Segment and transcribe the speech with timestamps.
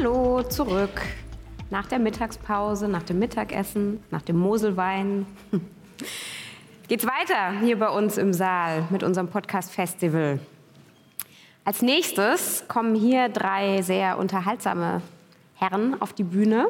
[0.00, 1.02] Hallo, zurück.
[1.68, 5.26] Nach der Mittagspause, nach dem Mittagessen, nach dem Moselwein.
[6.88, 10.38] Geht's weiter hier bei uns im Saal mit unserem Podcast Festival.
[11.66, 15.02] Als nächstes kommen hier drei sehr unterhaltsame
[15.56, 16.68] Herren auf die Bühne.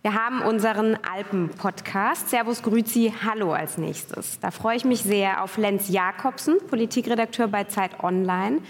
[0.00, 2.30] Wir haben unseren Alpen-Podcast.
[2.30, 4.40] Servus Grüzi, hallo als nächstes.
[4.40, 8.60] Da freue ich mich sehr auf Lenz Jakobsen, Politikredakteur bei Zeit Online.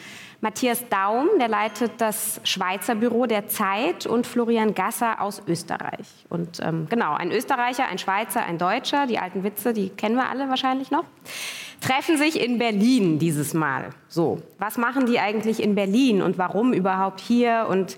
[0.41, 6.07] Matthias Daum, der leitet das Schweizer Büro der Zeit und Florian Gasser aus Österreich.
[6.29, 10.29] Und ähm, genau, ein Österreicher, ein Schweizer, ein Deutscher, die alten Witze, die kennen wir
[10.29, 11.05] alle wahrscheinlich noch,
[11.81, 13.91] treffen sich in Berlin dieses Mal.
[14.07, 17.97] So, was machen die eigentlich in Berlin und warum überhaupt hier und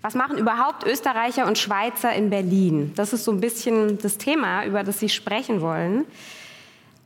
[0.00, 2.92] was machen überhaupt Österreicher und Schweizer in Berlin?
[2.94, 6.06] Das ist so ein bisschen das Thema, über das Sie sprechen wollen.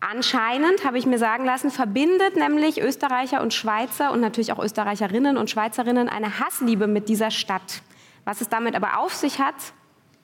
[0.00, 5.36] Anscheinend, habe ich mir sagen lassen, verbindet nämlich Österreicher und Schweizer und natürlich auch Österreicherinnen
[5.38, 7.82] und Schweizerinnen eine Hassliebe mit dieser Stadt.
[8.24, 9.54] Was es damit aber auf sich hat,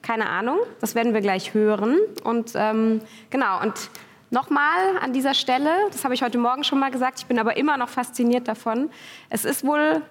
[0.03, 0.59] keine Ahnung.
[0.81, 1.99] Das werden wir gleich hören.
[2.25, 3.01] Und ähm,
[3.31, 3.91] genau, und
[4.31, 7.57] nochmal an dieser Stelle, das habe ich heute Morgen schon mal gesagt, ich bin aber
[7.57, 8.91] immer noch fasziniert davon.
[9.29, 10.03] Es ist wohl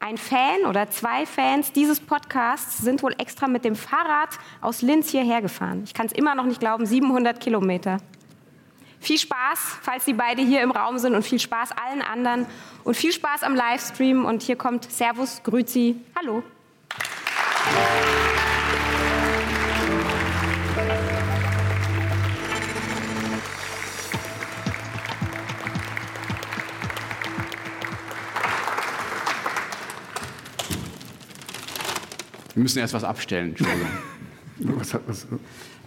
[0.00, 5.10] ein Fan oder zwei Fans dieses Podcasts sind wohl extra mit dem Fahrrad aus Linz
[5.10, 5.82] hierher gefahren.
[5.84, 7.98] Ich kann es immer noch nicht glauben, 700 Kilometer.
[9.04, 12.46] Viel Spaß, falls Sie beide hier im Raum sind und viel Spaß allen anderen
[12.84, 14.24] und viel Spaß am Livestream.
[14.24, 16.42] Und hier kommt Servus, Grüzi, hallo.
[32.54, 33.88] Wir müssen erst was abstellen, Entschuldigung.
[34.78, 35.26] was hat was?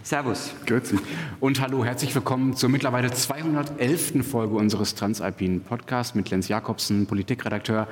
[0.08, 0.54] Servus.
[0.64, 0.98] Grüezi.
[1.38, 4.26] Und hallo, herzlich willkommen zur mittlerweile 211.
[4.26, 7.86] Folge unseres Transalpinen Podcasts mit Lenz Jakobsen, Politikredakteur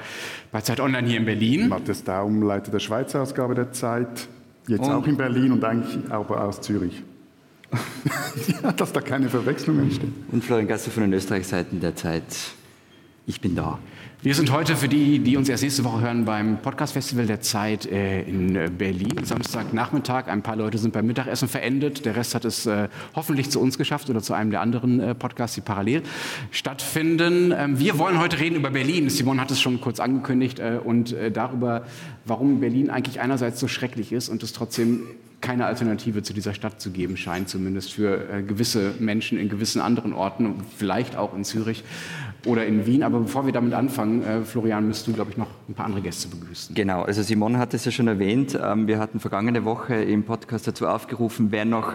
[0.51, 1.69] bei Zeit Online hier in Berlin.
[1.69, 4.29] Matthias Daum, Leiter der Schweizer Ausgabe der Zeit,
[4.67, 7.03] jetzt Und- auch in Berlin und eigentlich aber aus Zürich.
[8.63, 10.09] ja, dass da keine Verwechslung entsteht.
[10.33, 12.25] Und Florian Gasser von den Österreichseiten der Zeit.
[13.29, 13.81] Ich bin da.
[14.23, 17.85] Wir sind heute für die, die uns erst nächste Woche hören, beim Podcast-Festival der Zeit
[17.85, 19.25] äh, in äh, Berlin.
[19.25, 20.29] Samstagnachmittag.
[20.29, 22.05] Ein paar Leute sind beim Mittagessen verendet.
[22.05, 25.57] Der Rest hat es äh, hoffentlich zu uns geschafft oder zu einem der anderen Podcasts,
[25.57, 26.05] die parallel
[26.53, 27.53] stattfinden.
[27.57, 29.11] Ähm, wir wollen heute reden über Berlin.
[29.11, 31.85] Simon hat es schon kurz angekündigt und darüber,
[32.25, 35.03] warum Berlin eigentlich einerseits so schrecklich ist und es trotzdem
[35.41, 40.13] keine Alternative zu dieser Stadt zu geben scheint, zumindest für gewisse Menschen in gewissen anderen
[40.13, 41.85] Orten, vielleicht auch in Zürich
[42.47, 43.03] oder in Wien.
[43.03, 46.03] Aber bevor wir damit anfangen, äh, Florian, müsst du, glaube ich, noch ein paar andere
[46.03, 46.75] Gäste begrüßen.
[46.75, 48.59] Genau, also Simon hat es ja schon erwähnt.
[48.61, 51.95] Ähm, Wir hatten vergangene Woche im Podcast dazu aufgerufen, wer noch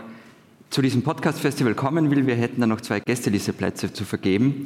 [0.70, 2.28] zu diesem Podcast-Festival kommen will.
[2.28, 4.66] Wir hätten dann noch zwei Gästelisteplätze zu vergeben.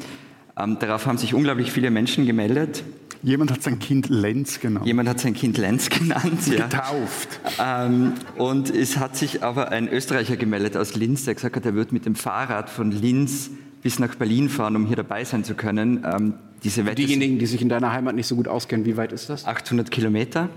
[0.57, 2.83] Ähm, Darauf haben sich unglaublich viele Menschen gemeldet.
[3.23, 4.85] Jemand hat sein Kind Lenz genannt.
[4.85, 6.45] Jemand hat sein Kind Lenz genannt.
[6.45, 6.67] Ja.
[6.67, 7.39] Getauft.
[7.59, 11.73] Ähm, und es hat sich aber ein Österreicher gemeldet aus Linz, der gesagt hat, er
[11.73, 13.49] wird mit dem Fahrrad von Linz
[13.85, 16.03] bis nach Berlin fahren, um hier dabei sein zu können.
[16.11, 19.11] Ähm, diese Wette Diejenigen, die sich in deiner Heimat nicht so gut auskennen, wie weit
[19.11, 19.45] ist das?
[19.45, 20.49] 800 Kilometer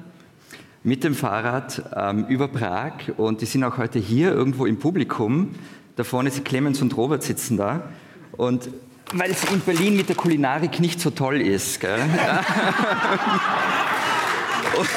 [0.82, 5.50] mit dem Fahrrad ähm, über Prag und die sind auch heute hier irgendwo im Publikum.
[5.96, 7.90] Da vorne sind Clemens und Robert sitzen da
[8.32, 8.70] und
[9.12, 11.80] weil es in Berlin mit der Kulinarik nicht so toll ist.
[11.80, 11.98] Gell?
[14.78, 14.88] Und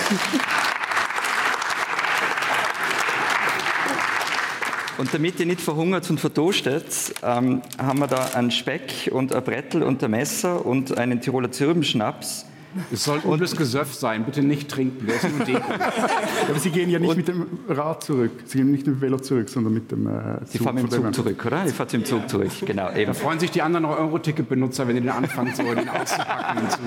[5.13, 6.85] damit ihr nicht verhungert und verdurstet,
[7.23, 11.51] ähm, haben wir da einen Speck und ein Brettel und ein Messer und einen Tiroler
[11.51, 12.45] Zirbenschnaps.
[12.91, 15.61] Es soll übles Gesöff sein, bitte nicht trinken, der ist nur Deko.
[16.49, 18.31] Aber Sie gehen ja nicht mit dem Rad zurück.
[18.45, 20.11] Sie gehen nicht mit dem Velo zurück, sondern mit dem äh,
[20.45, 21.65] Sie fahren mit dem Zug zurück, oder?
[21.65, 22.91] Ich fahre im Zug zurück, genau.
[22.91, 23.07] Eben.
[23.07, 26.63] Da freuen sich die anderen Euro-Ticket-Benutzer, wenn ihr den anfangt, so den auszupacken.
[26.63, 26.79] im Zug.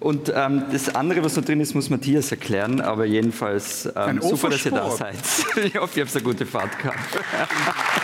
[0.00, 4.50] Und ähm, das andere, was da drin ist, muss Matthias erklären, aber jedenfalls ähm, super,
[4.50, 5.16] dass ihr da seid.
[5.64, 6.98] Ich hoffe, ihr habt eine gute Fahrt gehabt.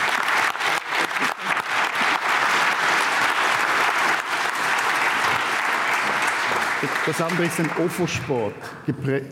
[7.05, 8.53] Das andere ist ein Ofo-Sport.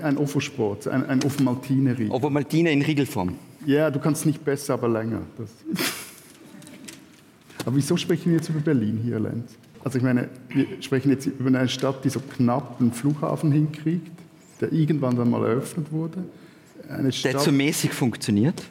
[0.02, 3.36] Ein Ofo-Sport, ein, ein Maltine in Riegelform.
[3.66, 5.22] Ja, du kannst nicht besser, aber länger.
[5.38, 5.50] Das.
[7.66, 9.52] Aber wieso sprechen wir jetzt über Berlin hier, Lenz?
[9.84, 14.12] Also ich meine, wir sprechen jetzt über eine Stadt, die so knapp einen Flughafen hinkriegt,
[14.62, 16.24] der irgendwann dann mal eröffnet wurde.
[16.88, 18.64] Eine Der Stadt, so mäßig funktioniert.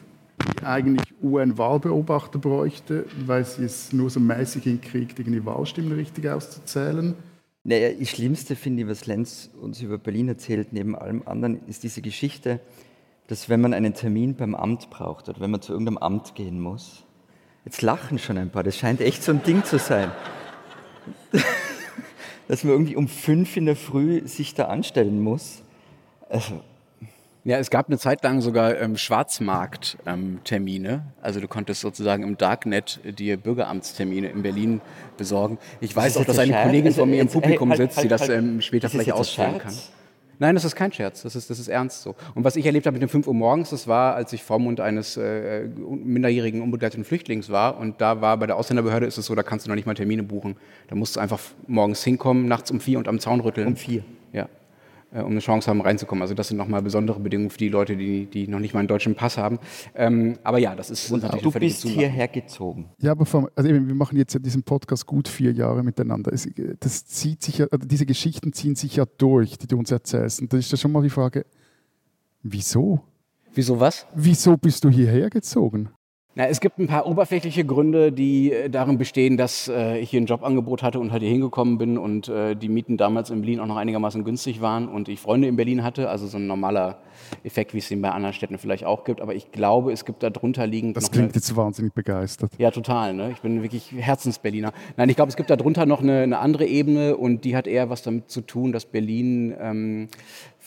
[0.59, 7.13] die eigentlich UN-Wahlbeobachter bräuchte, weil sie es nur so mäßig hinkriegt, irgendwie Wahlstimmen richtig auszuzählen.
[7.63, 11.83] Naja, das Schlimmste finde ich, was Lenz uns über Berlin erzählt, neben allem anderen, ist
[11.83, 12.59] diese Geschichte,
[13.27, 16.59] dass wenn man einen Termin beim Amt braucht oder wenn man zu irgendeinem Amt gehen
[16.59, 17.03] muss,
[17.65, 20.11] jetzt lachen schon ein paar, das scheint echt so ein Ding zu sein,
[22.47, 25.61] dass man irgendwie um fünf in der Früh sich da anstellen muss.
[26.29, 26.63] Also,
[27.45, 30.89] Ja, es gab eine Zeit lang sogar ähm, Schwarzmarkt-Termine.
[30.89, 34.81] Ähm, also du konntest sozusagen im Darknet dir Bürgeramtstermine in Berlin
[35.17, 35.57] besorgen.
[35.79, 36.65] Ich weiß auch, dass eine Scherz?
[36.65, 39.13] Kollegin von mir im also, Publikum halt, sitzt, halt, die das halt, ähm, später vielleicht
[39.13, 39.73] ausführen kann.
[40.41, 42.15] Nein, das ist kein Scherz, das ist, das ist ernst so.
[42.33, 44.79] Und was ich erlebt habe mit dem 5 Uhr morgens, das war, als ich Vormund
[44.79, 47.77] eines äh, minderjährigen unbegleiteten Flüchtlings war.
[47.77, 49.95] Und da war bei der Ausländerbehörde ist es so, da kannst du noch nicht mal
[49.95, 50.55] Termine buchen.
[50.87, 53.67] Da musst du einfach morgens hinkommen, nachts um vier und am Zaun rütteln.
[53.67, 54.03] Um vier?
[54.31, 54.47] Ja.
[55.11, 56.21] Äh, um eine Chance haben, reinzukommen.
[56.21, 58.87] Also das sind nochmal besondere Bedingungen für die Leute, die, die noch nicht mal einen
[58.87, 59.57] deutschen Pass haben.
[59.95, 62.89] Ähm, aber ja, das ist natürlich Du bist hierher gezogen.
[62.99, 66.31] Ja, aber vom, also eben, wir machen jetzt ja diesen Podcast gut vier Jahre miteinander.
[66.31, 66.47] Es,
[66.79, 70.41] das zieht sich ja, also diese Geschichten ziehen sich ja durch, die du uns erzählst.
[70.41, 71.45] Und da ist ja schon mal die Frage,
[72.43, 73.01] wieso?
[73.55, 74.05] Wieso was?
[74.13, 75.89] Wieso bist du hierher gezogen?
[76.35, 80.21] Na, es gibt ein paar oberflächliche Gründe, die äh, darin bestehen, dass äh, ich hier
[80.21, 83.59] ein Jobangebot hatte und halt hier hingekommen bin und äh, die Mieten damals in Berlin
[83.59, 86.99] auch noch einigermaßen günstig waren und ich Freunde in Berlin hatte, also so ein normaler
[87.43, 89.21] Effekt, wie es ihn bei anderen Städten vielleicht auch gibt.
[89.21, 90.95] Aber ich glaube, es gibt da drunter liegend.
[90.95, 92.51] Das klingt eine, jetzt wahnsinnig begeistert.
[92.59, 93.15] Ja, total.
[93.15, 93.31] Ne?
[93.31, 94.71] Ich bin wirklich Herzensberliner.
[94.97, 97.65] Nein, ich glaube, es gibt da drunter noch eine, eine, andere Ebene und die hat
[97.65, 100.07] eher was damit zu tun, dass Berlin ähm,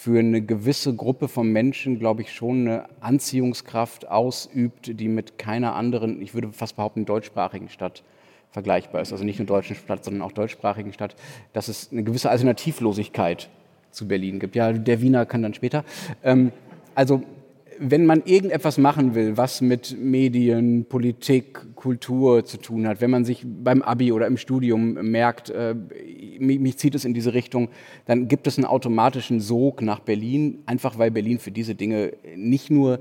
[0.03, 5.77] für eine gewisse Gruppe von Menschen, glaube ich, schon eine Anziehungskraft ausübt, die mit keiner
[5.77, 8.03] anderen, ich würde fast behaupten, deutschsprachigen Stadt
[8.51, 9.13] vergleichbar ist.
[9.13, 11.15] Also nicht nur deutschen Stadt, sondern auch deutschsprachigen Stadt.
[11.53, 13.49] Dass es eine gewisse Alternativlosigkeit
[13.93, 14.57] zu Berlin gibt.
[14.57, 15.85] Ja, der Wiener kann dann später.
[16.25, 16.51] Ähm,
[16.97, 17.23] also
[17.85, 23.25] wenn man irgendetwas machen will, was mit Medien, Politik, Kultur zu tun hat, wenn man
[23.25, 25.75] sich beim Abi oder im Studium merkt, äh,
[26.39, 27.69] mich, mich, zieht es in diese Richtung,
[28.07, 32.71] dann gibt es einen automatischen Sog nach Berlin, einfach weil Berlin für diese Dinge nicht
[32.71, 33.01] nur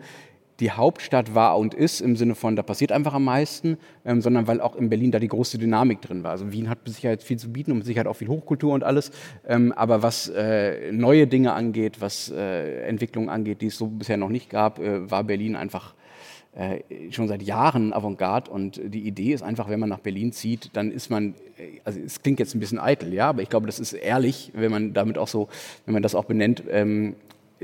[0.62, 4.48] die Hauptstadt war und ist, im Sinne von, da passiert einfach am meisten, ähm, sondern
[4.48, 6.32] weil auch in Berlin da die große Dynamik drin war.
[6.32, 8.84] Also Wien hat mit Sicherheit viel zu bieten und mit Sicherheit auch viel Hochkultur und
[8.84, 9.12] alles.
[9.48, 14.18] Ähm, aber was äh, neue Dinge angeht, was äh, Entwicklungen angeht, die es so bisher
[14.18, 15.96] noch nicht gab, äh, war Berlin einfach
[16.54, 16.82] äh,
[17.12, 20.92] schon seit Jahren Avantgarde und die Idee ist einfach, wenn man nach Berlin zieht, dann
[20.92, 23.80] ist man, äh, also es klingt jetzt ein bisschen eitel, ja, aber ich glaube, das
[23.80, 25.48] ist ehrlich, wenn man damit auch so,
[25.86, 27.16] wenn man das auch benennt, ähm,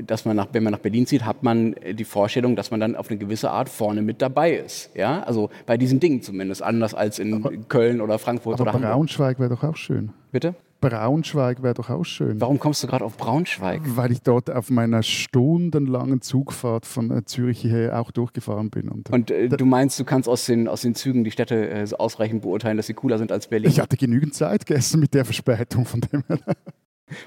[0.04, 2.80] dass man nach, wenn man nach Berlin zieht, hat man äh, die Vorstellung, dass man
[2.80, 4.90] dann auf eine gewisse Art vorne mit dabei ist.
[4.94, 8.72] Ja, also bei diesen Dingen zumindest, anders als in aber, Köln oder Frankfurt aber oder
[8.72, 8.90] Hamburg.
[8.90, 10.10] Braunschweig wäre doch auch schön.
[10.32, 10.54] Bitte?
[10.80, 12.40] Braunschweig wäre doch auch schön.
[12.40, 13.80] Warum kommst du gerade auf Braunschweig?
[13.84, 18.88] Weil ich dort auf meiner stundenlangen Zugfahrt von äh, Zürich hierher auch durchgefahren bin.
[18.88, 21.86] Und, und äh, du meinst, du kannst aus den, aus den Zügen die Städte äh,
[21.98, 23.70] ausreichend beurteilen, dass sie cooler sind als Berlin?
[23.70, 26.22] Ich hatte genügend Zeit gestern mit der Verspätung von dem.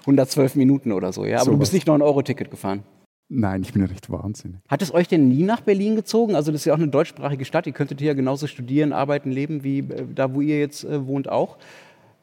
[0.02, 1.38] 112 Minuten oder so, ja.
[1.38, 1.74] Aber so du bist was.
[1.74, 2.84] nicht 9-Euro-Ticket gefahren.
[3.34, 4.60] Nein, ich bin ja recht wahnsinnig.
[4.68, 6.36] Hat es euch denn nie nach Berlin gezogen?
[6.36, 7.66] Also das ist ja auch eine deutschsprachige Stadt.
[7.66, 11.30] Ihr könntet hier genauso studieren, arbeiten, leben wie äh, da, wo ihr jetzt äh, wohnt
[11.30, 11.58] auch.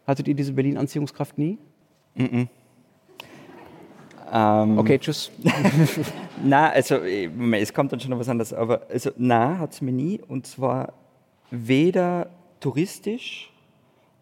[0.07, 1.57] Hattet ihr diese Berlin-Anziehungskraft nie?
[2.15, 2.49] Mm -mm.
[4.31, 5.31] Ähm, okay, tschüss.
[6.45, 8.53] na, also es kommt dann schon noch was anderes.
[8.53, 10.21] Aber also, na, hat es mir nie.
[10.29, 10.93] Und zwar
[11.51, 12.29] weder
[12.61, 13.51] touristisch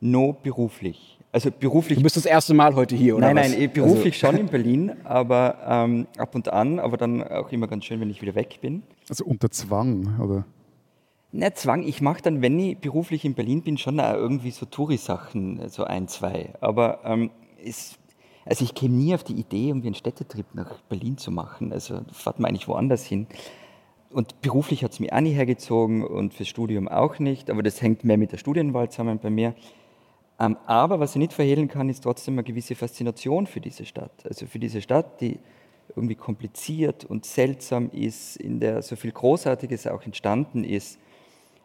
[0.01, 1.16] noch beruflich.
[1.33, 1.99] Also beruflich.
[1.99, 3.27] Du bist das erste Mal heute hier, oder?
[3.27, 3.51] Nein, was?
[3.51, 4.27] nein, eh, beruflich also.
[4.27, 8.11] schon in Berlin, aber ähm, ab und an, aber dann auch immer ganz schön, wenn
[8.11, 8.83] ich wieder weg bin.
[9.09, 10.47] Also unter Zwang, oder?
[11.33, 14.65] Nicht Zwang, ich mache dann, wenn ich beruflich in Berlin bin, schon auch irgendwie so
[14.65, 16.55] Touri-Sachen, so ein, zwei.
[16.61, 17.31] Aber ähm,
[17.63, 17.99] es,
[18.47, 21.73] also ich käme nie auf die Idee, irgendwie einen Städtetrip nach Berlin zu machen.
[21.73, 23.27] Also fahrt man eigentlich woanders hin.
[24.09, 27.83] Und beruflich hat es mich auch nicht hergezogen und fürs Studium auch nicht, aber das
[27.83, 29.55] hängt mehr mit der Studienwahl zusammen bei mir.
[30.39, 34.13] Ähm, aber was ich nicht verhehlen kann, ist trotzdem eine gewisse Faszination für diese Stadt.
[34.25, 35.39] Also für diese Stadt, die
[35.95, 40.99] irgendwie kompliziert und seltsam ist, in der so viel Großartiges auch entstanden ist.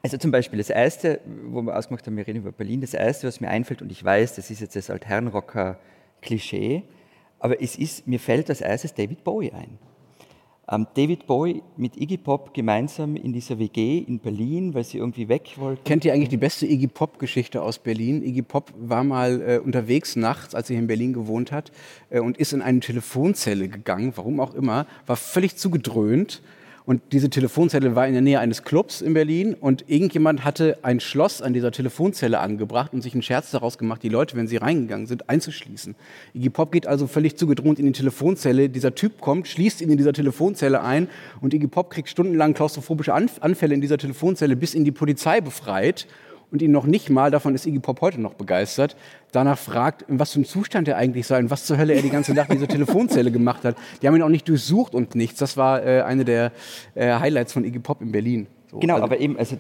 [0.04, 3.28] Also zum Beispiel das Erste, wo wir ausgemacht haben, wir reden über Berlin, das Erste,
[3.28, 6.84] was mir einfällt, und ich weiß, das ist jetzt das Altherrenrocker-Klischee,
[7.40, 9.78] aber es ist, mir fällt als erstes David Bowie ein.
[10.72, 15.28] Ähm, David Bowie mit Iggy Pop gemeinsam in dieser WG in Berlin, weil sie irgendwie
[15.28, 15.84] weg wollten.
[15.84, 18.24] Kennt ihr eigentlich die beste Iggy Pop-Geschichte aus Berlin?
[18.24, 21.74] Iggy Pop war mal äh, unterwegs nachts, als er in Berlin gewohnt hat,
[22.10, 26.42] äh, und ist in eine Telefonzelle gegangen, warum auch immer, war völlig zugedröhnt
[26.86, 31.00] und diese Telefonzelle war in der Nähe eines Clubs in Berlin und irgendjemand hatte ein
[31.00, 34.58] Schloss an dieser Telefonzelle angebracht und sich einen Scherz daraus gemacht, die Leute, wenn sie
[34.58, 35.96] reingegangen sind, einzuschließen.
[36.34, 38.70] Iggy Pop geht also völlig zugedroht in die Telefonzelle.
[38.70, 41.08] Dieser Typ kommt, schließt ihn in dieser Telefonzelle ein
[41.40, 46.08] und Iggy Pop kriegt stundenlang klaustrophobische Anfälle in dieser Telefonzelle, bis ihn die Polizei befreit
[46.52, 48.96] und ihn noch nicht mal, davon ist Iggy Pop heute noch begeistert,
[49.32, 52.02] danach fragt, in was für einem Zustand er eigentlich sei und was zur Hölle er
[52.02, 53.76] die ganze Nacht in dieser Telefonzelle gemacht hat.
[54.02, 55.40] Die haben ihn auch nicht durchsucht und nichts.
[55.40, 56.52] Das war äh, eine der
[56.96, 58.48] äh, Highlights von Iggy Pop in Berlin.
[58.70, 59.58] So, genau, also, aber eben, also,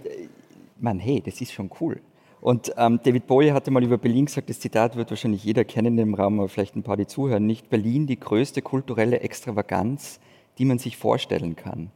[0.79, 2.00] man, hey, das ist schon cool.
[2.41, 5.98] Und ähm, David Bowie hatte mal über Berlin gesagt, das Zitat wird wahrscheinlich jeder kennen
[6.00, 10.19] im Raum, aber vielleicht ein paar, die zuhören, nicht Berlin die größte kulturelle Extravaganz,
[10.57, 11.91] die man sich vorstellen kann.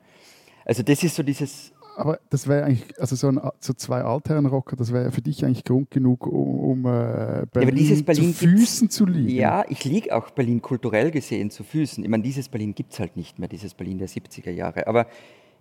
[0.64, 4.76] Also das ist so dieses aber das wäre eigentlich, also so, ein, so zwei Altherrenrocker,
[4.76, 8.48] das wäre ja für dich eigentlich Grund genug, um, um äh, Berlin, ja, Berlin, zu
[8.48, 9.30] Füßen zu liegen.
[9.30, 12.04] Ja, ich liege auch Berlin kulturell gesehen zu Füßen.
[12.04, 14.88] Ich meine, dieses Berlin gibt es halt nicht mehr, dieses Berlin der 70er Jahre.
[14.88, 15.08] Aber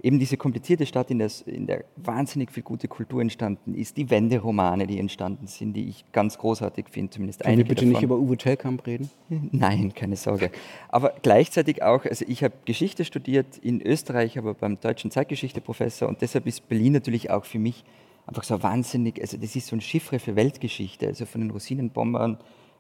[0.03, 4.11] eben diese komplizierte Stadt, in der, in der wahnsinnig viel gute Kultur entstanden ist, die
[4.11, 7.93] Wenderomane, die entstanden sind, die ich ganz großartig finde, zumindest Können einige wir bitte davon.
[7.93, 9.11] nicht über Uwe Tellkamp reden?
[9.53, 10.51] Nein, keine Sorge.
[10.89, 16.21] Aber gleichzeitig auch, also ich habe Geschichte studiert in Österreich, aber beim deutschen Zeitgeschichte-Professor und
[16.21, 17.85] deshalb ist Berlin natürlich auch für mich
[18.27, 22.39] einfach so wahnsinnig, also das ist so ein Chiffre für Weltgeschichte, also von den Rosinenbombern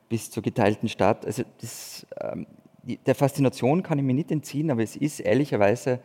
[0.08, 1.24] bis zur geteilten Stadt.
[1.26, 2.46] Also das, ähm,
[3.06, 6.00] der Faszination kann ich mir nicht entziehen, aber es ist ehrlicherweise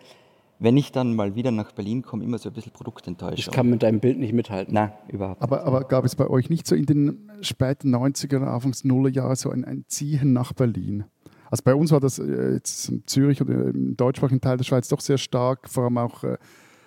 [0.60, 3.38] wenn ich dann mal wieder nach Berlin komme, immer so ein bisschen Produktenttäuschung.
[3.38, 4.74] Ich kann mit deinem Bild nicht mithalten.
[4.74, 8.84] Nein, überhaupt aber, aber gab es bei euch nicht so in den späten 90er, Anfangs
[8.84, 11.06] Nullerjahren so ein, ein Ziehen nach Berlin?
[11.50, 14.88] Also bei uns war das äh, jetzt in Zürich oder im deutschsprachigen Teil der Schweiz
[14.90, 16.38] doch sehr stark, vor allem auch äh,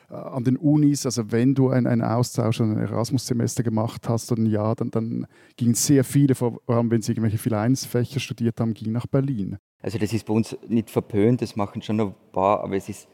[0.09, 1.07] an den Unis.
[1.07, 5.27] Also wenn du einen Austausch, ein Erasmus-Semester gemacht hast oder ein Jahr, dann, dann
[5.57, 9.57] gingen sehr viele, vor allem wenn sie irgendwelche Phileinsfächer studiert haben, gingen nach Berlin.
[9.81, 13.09] Also das ist bei uns nicht verpönt, das machen schon ein paar, aber es ist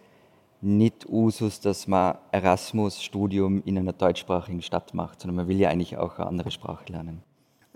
[0.60, 5.96] nicht Usus, dass man Erasmus-Studium in einer deutschsprachigen Stadt macht, sondern man will ja eigentlich
[5.96, 7.22] auch eine andere Sprache lernen.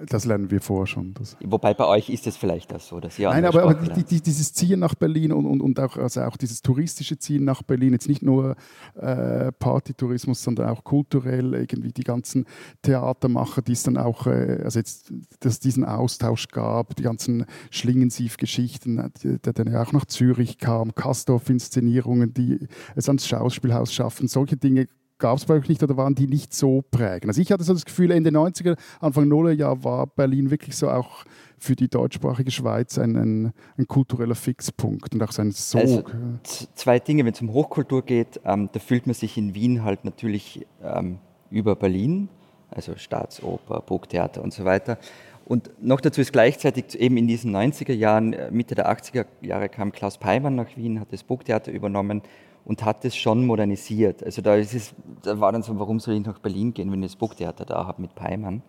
[0.07, 1.15] Das lernen wir vorher schon.
[1.15, 1.37] Das.
[1.45, 4.21] Wobei bei euch ist es vielleicht auch so, dass ihr Nein, aber, aber die, die,
[4.21, 7.93] dieses Ziehen nach Berlin und, und, und auch, also auch dieses touristische Ziehen nach Berlin,
[7.93, 8.57] jetzt nicht nur
[8.95, 12.47] äh, Partytourismus, sondern auch kulturell, irgendwie die ganzen
[12.83, 17.47] Theatermacher, die es dann auch, äh, also jetzt, dass es diesen Austausch gab, die ganzen
[17.71, 22.67] Schlingensief-Geschichten, der dann ja auch nach Zürich kam, Kastorf-Inszenierungen, die
[22.97, 24.89] es ans Schauspielhaus schaffen, solche Dinge
[25.23, 27.29] gab es bei euch nicht oder waren die nicht so prägend?
[27.29, 31.25] Also ich hatte so das Gefühl, Ende 90er, Anfang Nullerjahr war Berlin wirklich so auch
[31.59, 35.81] für die deutschsprachige Schweiz ein, ein, ein kultureller Fixpunkt und auch sein Sog.
[35.81, 36.03] Also,
[36.75, 40.05] zwei Dinge, wenn es um Hochkultur geht, ähm, da fühlt man sich in Wien halt
[40.05, 41.19] natürlich ähm,
[41.51, 42.29] über Berlin,
[42.69, 44.99] also Staatsoper, Burgtheater und so weiter.
[45.45, 49.69] Und noch dazu ist gleichzeitig eben in diesen 90er Jahren, äh, Mitte der 80er Jahre
[49.69, 52.23] kam Klaus Peimann nach Wien, hat das Burgtheater übernommen
[52.65, 54.23] und hat es schon modernisiert.
[54.23, 57.03] Also da, ist es, da war dann so, warum soll ich nach Berlin gehen, wenn
[57.03, 58.63] ich das Burgtheater da habe mit Peimann?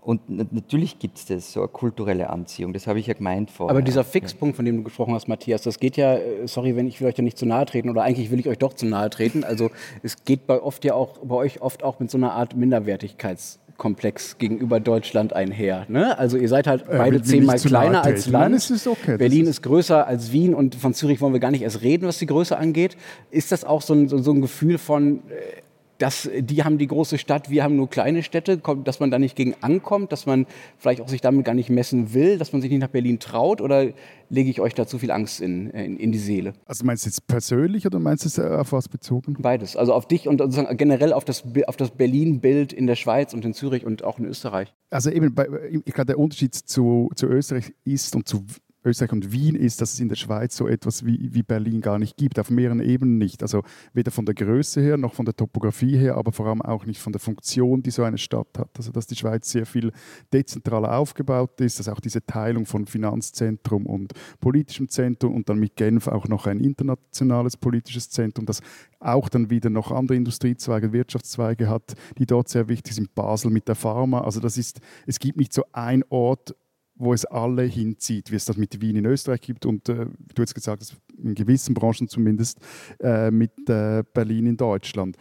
[0.00, 3.76] Und natürlich gibt es das, so eine kulturelle Anziehung, das habe ich ja gemeint vorher.
[3.76, 6.86] Aber dieser Fixpunkt, von dem du gesprochen hast, Matthias, das geht ja, äh, sorry, wenn
[6.86, 8.86] ich will euch da nicht zu nahe treten, oder eigentlich will ich euch doch zu
[8.86, 9.70] nahe treten, also
[10.02, 13.58] es geht bei, oft ja auch, bei euch oft auch mit so einer Art Minderwertigkeits-
[13.78, 15.86] Komplex gegenüber Deutschland einher.
[15.88, 16.18] Ne?
[16.18, 18.26] Also ihr seid halt äh, beide zehnmal kleiner als.
[18.28, 19.16] Nein, ist okay.
[19.16, 22.06] Berlin ist, ist, größer als Wien und von Zürich wollen wir gar nicht erst reden,
[22.06, 22.96] was die Größe angeht.
[23.30, 25.62] Ist das auch so ein, so, so ein Gefühl von, äh,
[25.98, 29.36] dass die haben die große Stadt, wir haben nur kleine Städte, dass man da nicht
[29.36, 30.46] gegen ankommt, dass man
[30.78, 33.60] vielleicht auch sich damit gar nicht messen will, dass man sich nicht nach Berlin traut
[33.60, 33.88] oder
[34.30, 36.52] lege ich euch da zu viel Angst in, in, in die Seele?
[36.66, 39.36] Also meinst du jetzt persönlich oder meinst du es äh, auf was bezogen?
[39.38, 40.42] Beides, also auf dich und
[40.78, 44.24] generell auf das, auf das Berlin-Bild in der Schweiz und in Zürich und auch in
[44.24, 44.72] Österreich.
[44.90, 45.48] Also eben, bei,
[45.84, 48.44] ich glaube, der Unterschied zu, zu Österreich ist und zu
[48.84, 51.98] Österreich und Wien ist, dass es in der Schweiz so etwas wie, wie Berlin gar
[51.98, 53.42] nicht gibt, auf mehreren Ebenen nicht.
[53.42, 56.86] Also weder von der Größe her noch von der Topografie her, aber vor allem auch
[56.86, 58.70] nicht von der Funktion, die so eine Stadt hat.
[58.76, 59.92] Also dass die Schweiz sehr viel
[60.32, 65.76] dezentraler aufgebaut ist, dass auch diese Teilung von Finanzzentrum und politischem Zentrum und dann mit
[65.76, 68.60] Genf auch noch ein internationales politisches Zentrum, das
[69.00, 73.14] auch dann wieder noch andere Industriezweige, Wirtschaftszweige hat, die dort sehr wichtig sind.
[73.14, 74.20] Basel mit der Pharma.
[74.20, 76.54] Also das ist, es gibt nicht so ein Ort,
[76.98, 80.42] wo es alle hinzieht, wie es das mit Wien in Österreich gibt und äh, du
[80.42, 82.58] hast gesagt, in gewissen Branchen zumindest
[83.00, 85.16] äh, mit äh, Berlin in Deutschland.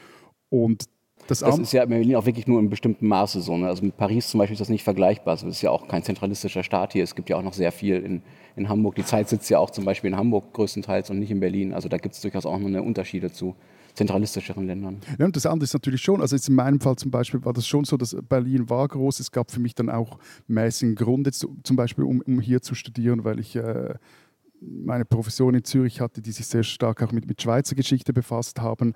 [0.50, 0.86] Und
[1.28, 3.58] das, das ist ja in Berlin auch wirklich nur in bestimmten Maße so.
[3.58, 3.68] Ne?
[3.68, 5.34] Also mit Paris zum Beispiel ist das nicht vergleichbar.
[5.34, 7.04] Also es ist ja auch kein zentralistischer Staat hier.
[7.04, 8.22] Es gibt ja auch noch sehr viel in,
[8.56, 8.96] in Hamburg.
[8.96, 11.74] Die Zeit sitzt ja auch zum Beispiel in Hamburg größtenteils und nicht in Berlin.
[11.74, 13.56] Also da gibt es durchaus auch noch eine Unterschiede zu
[13.98, 15.00] zentralistischeren Ländern.
[15.18, 17.54] Ja, und das andere ist natürlich schon, also jetzt in meinem Fall zum Beispiel war
[17.54, 19.20] das schon so, dass Berlin war groß.
[19.20, 22.76] Es gab für mich dann auch mäßigen Grund, jetzt zum Beispiel, um, um hier zu
[22.76, 23.96] studieren, weil ich äh,
[24.62, 28.62] meine Professoren in Zürich hatte, die sich sehr stark auch mit, mit Schweizer Geschichte befasst
[28.62, 28.94] haben.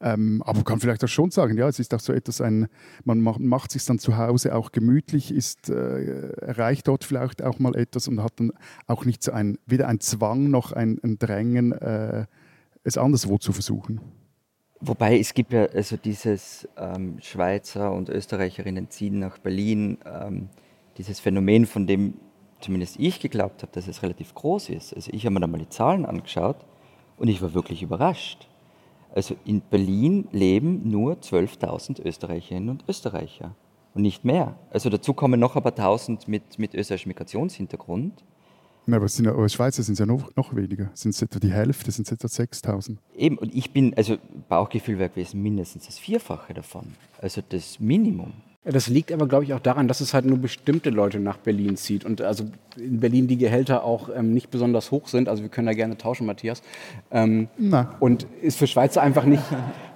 [0.00, 2.66] Ähm, aber man kann vielleicht auch schon sagen, ja, es ist auch so etwas, ein,
[3.04, 7.58] man macht, macht sich dann zu Hause auch gemütlich, ist, äh, erreicht dort vielleicht auch
[7.58, 8.52] mal etwas und hat dann
[8.86, 12.26] auch nicht so ein, weder ein Zwang noch ein, ein Drängen, äh,
[12.82, 14.00] es anderswo zu versuchen.
[14.84, 20.48] Wobei es gibt ja also dieses ähm, Schweizer und Österreicherinnen ziehen nach Berlin, ähm,
[20.98, 22.14] dieses Phänomen, von dem
[22.60, 24.92] zumindest ich geglaubt habe, dass es relativ groß ist.
[24.92, 26.56] Also ich habe mir da mal die Zahlen angeschaut
[27.16, 28.48] und ich war wirklich überrascht.
[29.14, 33.54] Also in Berlin leben nur 12.000 Österreicherinnen und Österreicher
[33.94, 34.56] und nicht mehr.
[34.70, 38.24] Also dazu kommen noch ein paar tausend mit, mit österreichischem Migrationshintergrund.
[38.86, 40.90] Ja, aber in der Schweiz sind es ja noch, noch weniger.
[40.94, 42.98] Sind es etwa die Hälfte, sind es etwa 6000.
[43.16, 44.16] Eben, und ich bin, also
[44.48, 46.94] Bauchgefühl wäre gewesen mindestens das Vierfache davon.
[47.20, 48.32] Also das Minimum.
[48.64, 51.76] Das liegt aber, glaube ich, auch daran, dass es halt nur bestimmte Leute nach Berlin
[51.76, 52.04] zieht.
[52.04, 52.44] Und also
[52.76, 55.28] in Berlin die Gehälter auch ähm, nicht besonders hoch sind.
[55.28, 56.62] Also wir können da gerne tauschen, Matthias.
[57.10, 57.48] Ähm,
[57.98, 59.42] und ist für Schweizer einfach nicht,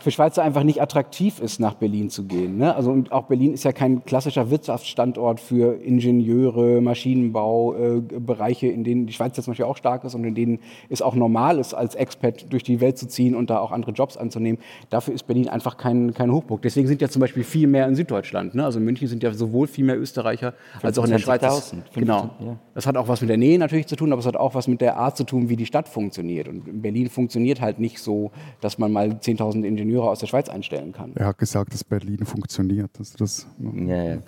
[0.06, 2.58] für Schweizer einfach nicht attraktiv ist, nach Berlin zu gehen.
[2.58, 2.76] Ne?
[2.76, 8.84] Also und auch Berlin ist ja kein klassischer Wirtschaftsstandort für Ingenieure, Maschinenbau, äh, Bereiche, in
[8.84, 10.60] denen die Schweiz jetzt zum Beispiel auch stark ist und in denen
[10.90, 13.90] es auch normal ist, als Expat durch die Welt zu ziehen und da auch andere
[13.90, 14.60] Jobs anzunehmen.
[14.90, 16.62] Dafür ist Berlin einfach kein, kein Hochburg.
[16.62, 18.54] Deswegen sind ja zum Beispiel viel mehr in Süddeutschland.
[18.54, 18.64] Ne?
[18.64, 21.75] Also in München sind ja sowohl viel mehr Österreicher als auch in der Schweiz.
[21.96, 22.30] Genau.
[22.38, 22.56] Ja.
[22.75, 24.68] Das hat auch was mit der Nähe natürlich zu tun, aber es hat auch was
[24.68, 26.46] mit der Art zu tun, wie die Stadt funktioniert.
[26.46, 30.49] Und in Berlin funktioniert halt nicht so, dass man mal 10.000 Ingenieure aus der Schweiz
[30.49, 31.12] einstellen kann.
[31.15, 32.91] Er hat gesagt, dass Berlin funktioniert.
[32.99, 34.19] Also das, ja, ja.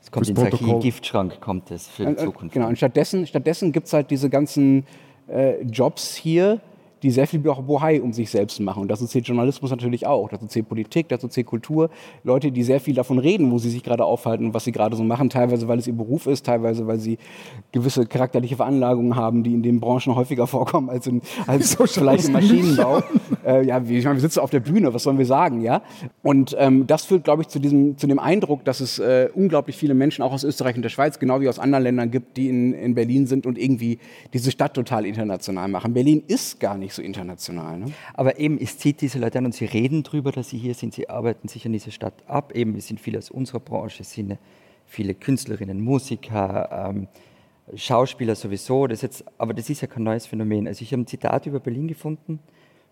[0.00, 2.54] Es kommt ins Archiv, Giftschrank kommt es für die Zukunft.
[2.54, 4.86] Genau, und stattdessen, stattdessen gibt es halt diese ganzen
[5.28, 6.60] äh, Jobs hier,
[7.02, 8.82] die sehr viel Bohai um sich selbst machen.
[8.82, 11.90] Und dazu zählt Journalismus natürlich auch, dazu zählt Politik, dazu zählt Kultur.
[12.24, 14.96] Leute, die sehr viel davon reden, wo sie sich gerade aufhalten und was sie gerade
[14.96, 17.18] so machen, teilweise weil es ihr Beruf ist, teilweise weil sie
[17.72, 22.32] gewisse charakterliche Veranlagungen haben, die in den Branchen häufiger vorkommen als, in, als vielleicht im
[22.32, 23.02] Maschinenbau.
[23.46, 25.82] äh, ja, ich meine, wir sitzen auf der Bühne, was sollen wir sagen, ja?
[26.22, 29.76] Und ähm, das führt, glaube ich, zu, diesem, zu dem Eindruck, dass es äh, unglaublich
[29.76, 32.48] viele Menschen auch aus Österreich und der Schweiz, genau wie aus anderen Ländern gibt, die
[32.48, 33.98] in, in Berlin sind und irgendwie
[34.32, 35.92] diese Stadt total international machen.
[35.92, 37.78] Berlin ist gar nicht nicht so international.
[37.78, 37.92] Ne?
[38.14, 40.94] Aber eben, es zieht diese Leute an und sie reden darüber, dass sie hier sind,
[40.94, 42.54] sie arbeiten sich an diese Stadt ab.
[42.54, 44.38] Eben, es sind viele aus unserer Branche, es sind
[44.86, 47.08] viele Künstlerinnen, Musiker, ähm,
[47.74, 48.86] Schauspieler sowieso.
[48.86, 50.66] Das jetzt, aber das ist ja kein neues Phänomen.
[50.66, 52.40] Also ich habe ein Zitat über Berlin gefunden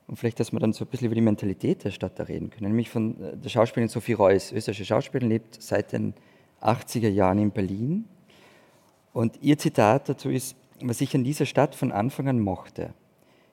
[0.07, 2.51] und vielleicht, dass wir dann so ein bisschen über die Mentalität der Stadt da reden
[2.51, 2.69] können.
[2.69, 6.13] Nämlich von äh, der Schauspielerin Sophie Reuss, österreichische Schauspielerin, lebt seit den
[6.61, 8.05] 80er Jahren in Berlin.
[9.15, 12.93] Und ihr Zitat dazu ist, was ich an dieser Stadt von Anfang an mochte,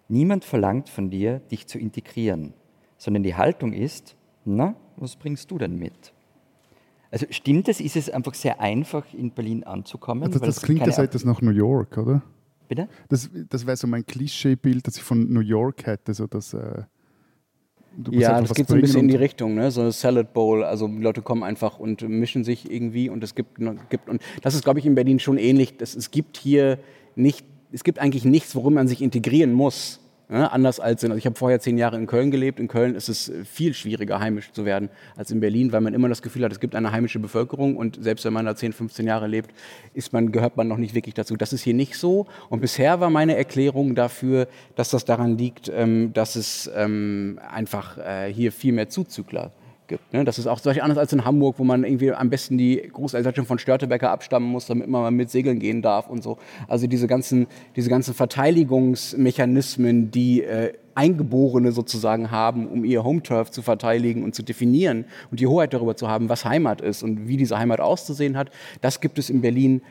[0.07, 2.53] Niemand verlangt von dir, dich zu integrieren,
[2.97, 6.13] sondern die Haltung ist, na, was bringst du denn mit?
[7.11, 10.23] Also stimmt es, ist es einfach sehr einfach, in Berlin anzukommen?
[10.23, 12.23] Also das klingt das etwas nach New York, oder?
[12.67, 12.87] Bitte?
[13.07, 16.53] Das, das wäre so mein Klischeebild, das ich von New York hätte, so dass...
[16.53, 16.83] Äh,
[18.09, 19.69] ja, das geht so ein bisschen in die Richtung, ne?
[19.69, 20.63] so eine Salad Bowl.
[20.63, 24.55] Also die Leute kommen einfach und mischen sich irgendwie und es gibt, gibt und das
[24.55, 25.77] ist, glaube ich, in Berlin schon ähnlich.
[25.77, 26.79] Das, es gibt hier
[27.15, 29.99] nicht es gibt eigentlich nichts, worum man sich integrieren muss.
[30.29, 32.59] Ja, anders als in, also ich habe vorher zehn Jahre in Köln gelebt.
[32.59, 36.07] In Köln ist es viel schwieriger, heimisch zu werden als in Berlin, weil man immer
[36.07, 39.05] das Gefühl hat, es gibt eine heimische Bevölkerung und selbst wenn man da 10, 15
[39.05, 39.51] Jahre lebt,
[39.93, 41.35] ist man, gehört man noch nicht wirklich dazu.
[41.35, 42.25] Das ist hier nicht so.
[42.49, 47.97] Und bisher war meine Erklärung dafür, dass das daran liegt, ähm, dass es ähm, einfach
[47.97, 50.13] äh, hier viel mehr Zuzügler gibt gibt.
[50.13, 50.23] Ne?
[50.23, 53.45] Das ist auch zum anders als in Hamburg, wo man irgendwie am besten die Großeltern
[53.45, 56.37] von Störtebecker abstammen muss, damit man mal mit segeln gehen darf und so.
[56.67, 63.61] Also diese ganzen, diese ganzen Verteidigungsmechanismen, die äh, Eingeborene sozusagen haben, um ihr Home-Turf zu
[63.61, 67.37] verteidigen und zu definieren und die Hoheit darüber zu haben, was Heimat ist und wie
[67.37, 69.81] diese Heimat auszusehen hat, das gibt es in Berlin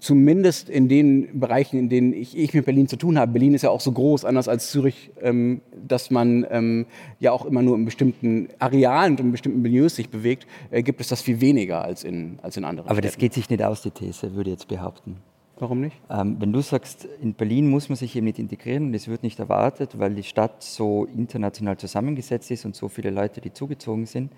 [0.00, 3.62] zumindest in den Bereichen, in denen ich, ich, mit Berlin zu tun habe, Berlin ist
[3.62, 6.86] ja auch so groß, anders als Zürich, ähm, dass man ähm,
[7.20, 11.00] ja auch immer nur in bestimmten Arealen und in bestimmten Milieus sich bewegt, äh, gibt
[11.00, 13.08] es das viel weniger als in, als in anderen Aber Städten.
[13.08, 15.16] das geht sich nicht aus, die These, würde ich jetzt behaupten.
[15.56, 15.96] Warum nicht?
[16.10, 19.22] Ähm, wenn du sagst, in Berlin muss man sich eben nicht integrieren und es wird
[19.22, 24.06] nicht erwartet, weil die Stadt so international zusammengesetzt ist und so viele Leute, die zugezogen
[24.06, 24.32] sind.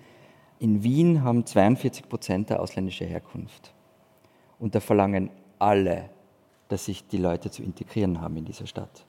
[0.59, 3.73] In Wien haben 42 Prozent der ausländische Herkunft.
[4.59, 6.09] Und da verlangen alle,
[6.67, 9.05] dass sich die Leute zu integrieren haben in dieser Stadt.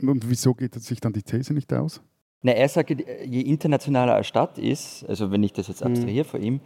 [0.00, 2.02] Und wieso geht sich dann die These nicht aus?
[2.42, 5.90] Na, er sagt, je internationaler eine Stadt ist, also wenn ich das jetzt mhm.
[5.90, 6.28] abstrahiere mhm.
[6.28, 6.60] vor ihm,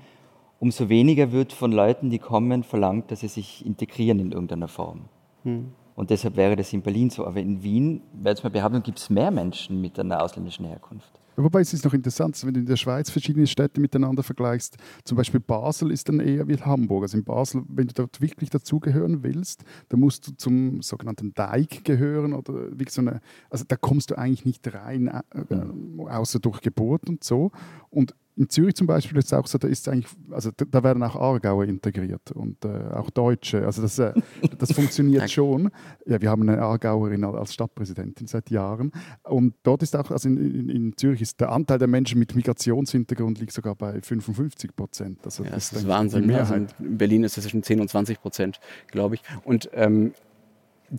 [0.60, 5.06] umso weniger wird von Leuten, die kommen, verlangt, dass sie sich integrieren in irgendeiner Form.
[5.44, 5.72] Mhm.
[5.94, 7.26] Und deshalb wäre das in Berlin so.
[7.26, 11.10] Aber in Wien, wäre jetzt mal behaupten, gibt es mehr Menschen mit einer ausländischen Herkunft.
[11.36, 14.76] Wobei es ist noch interessant, wenn du in der Schweiz verschiedene Städte miteinander vergleichst.
[15.04, 17.04] Zum Beispiel Basel ist dann eher wie Hamburg.
[17.04, 21.84] Also in Basel, wenn du dort wirklich dazugehören willst, dann musst du zum sogenannten Deig
[21.84, 23.20] gehören oder wie so eine.
[23.50, 25.22] Also da kommst du eigentlich nicht rein, äh,
[25.54, 27.50] äh außer durch Geburt und so.
[27.90, 31.02] Und in Zürich zum Beispiel ist es auch so, da ist eigentlich, also da werden
[31.02, 33.64] auch Aargauer integriert und äh, auch Deutsche.
[33.66, 34.14] Also das, äh,
[34.58, 35.70] das funktioniert schon.
[36.06, 38.92] Ja, wir haben eine Aargauerin als Stadtpräsidentin seit Jahren.
[39.24, 42.34] Und dort ist auch, also in, in, in, Zürich ist der Anteil der Menschen mit
[42.34, 45.18] Migrationshintergrund liegt sogar bei 55 Prozent.
[45.24, 46.22] Also ja, das, das ist Wahnsinn.
[46.22, 46.52] Die Mehrheit.
[46.52, 49.22] Also in Berlin ist es zwischen 10 und 20 Prozent, glaube ich.
[49.44, 50.12] Und ähm,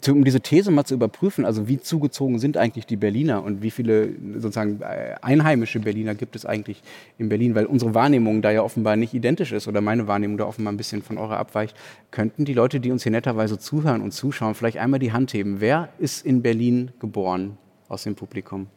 [0.07, 3.69] um diese These mal zu überprüfen, also wie zugezogen sind eigentlich die Berliner und wie
[3.69, 6.81] viele sozusagen äh, einheimische Berliner gibt es eigentlich
[7.19, 10.45] in Berlin, weil unsere Wahrnehmung da ja offenbar nicht identisch ist oder meine Wahrnehmung da
[10.45, 11.75] offenbar ein bisschen von eurer abweicht,
[12.09, 15.61] könnten die Leute, die uns hier netterweise zuhören und zuschauen, vielleicht einmal die Hand heben.
[15.61, 18.67] Wer ist in Berlin geboren aus dem Publikum?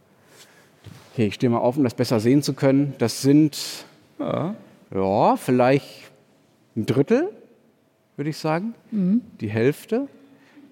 [1.12, 2.92] Okay, ich stehe mal auf, um das besser sehen zu können.
[2.98, 3.87] Das sind,
[4.18, 4.55] ja,
[4.94, 6.11] ja vielleicht
[6.76, 7.31] ein Drittel,
[8.16, 8.74] würde ich sagen.
[8.90, 9.22] Mhm.
[9.40, 10.09] Die Hälfte.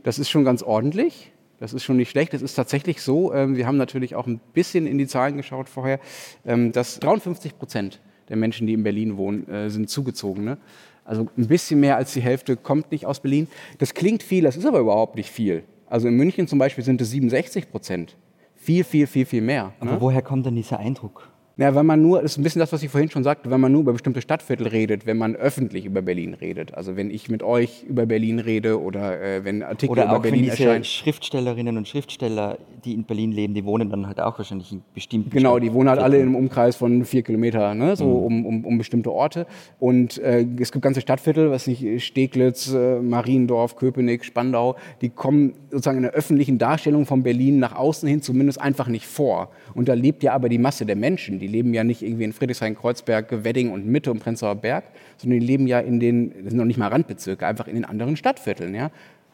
[0.04, 1.32] Das ist schon ganz ordentlich.
[1.58, 2.34] Das ist schon nicht schlecht.
[2.34, 5.68] Es ist tatsächlich so, ähm, wir haben natürlich auch ein bisschen in die Zahlen geschaut
[5.68, 5.98] vorher,
[6.44, 10.44] ähm, dass 53 Prozent der Menschen, die in Berlin wohnen, äh, sind zugezogen.
[10.44, 10.58] Ne?
[11.04, 13.48] Also ein bisschen mehr als die Hälfte kommt nicht aus Berlin.
[13.78, 15.64] Das klingt viel, das ist aber überhaupt nicht viel.
[15.86, 18.16] Also in München zum Beispiel sind es 67 Prozent.
[18.54, 19.72] Viel, viel, viel, viel mehr.
[19.80, 20.00] Aber ne?
[20.00, 21.30] woher kommt denn dieser Eindruck?
[21.56, 23.60] Ja, wenn man nur, das ist ein bisschen das, was ich vorhin schon sagte, wenn
[23.60, 26.74] man nur über bestimmte Stadtviertel redet, wenn man öffentlich über Berlin redet.
[26.74, 30.48] Also wenn ich mit euch über Berlin rede oder äh, wenn Artikel oder über Berlin
[30.48, 30.70] erscheinen.
[30.70, 34.72] Oder auch Schriftstellerinnen und Schriftsteller, die in Berlin leben, die wohnen dann halt auch wahrscheinlich
[34.72, 38.12] in bestimmten Genau, die wohnen halt alle im Umkreis von vier Kilometern, ne, so mhm.
[38.12, 39.46] um, um, um, bestimmte Orte.
[39.78, 45.52] Und äh, es gibt ganze Stadtviertel, was nicht, Steglitz, äh, Mariendorf, Köpenick, Spandau, die kommen
[45.70, 49.50] sozusagen in der öffentlichen Darstellung von Berlin nach außen hin zumindest einfach nicht vor.
[49.74, 52.32] Und da lebt ja aber die Masse der Menschen, die leben ja nicht irgendwie in
[52.32, 54.84] Friedrichshain, Kreuzberg, Wedding und Mitte und Prenzlauer Berg,
[55.16, 57.84] sondern die leben ja in den, das sind noch nicht mal Randbezirke, einfach in den
[57.84, 58.74] anderen Stadtvierteln.
[58.74, 58.90] Ja?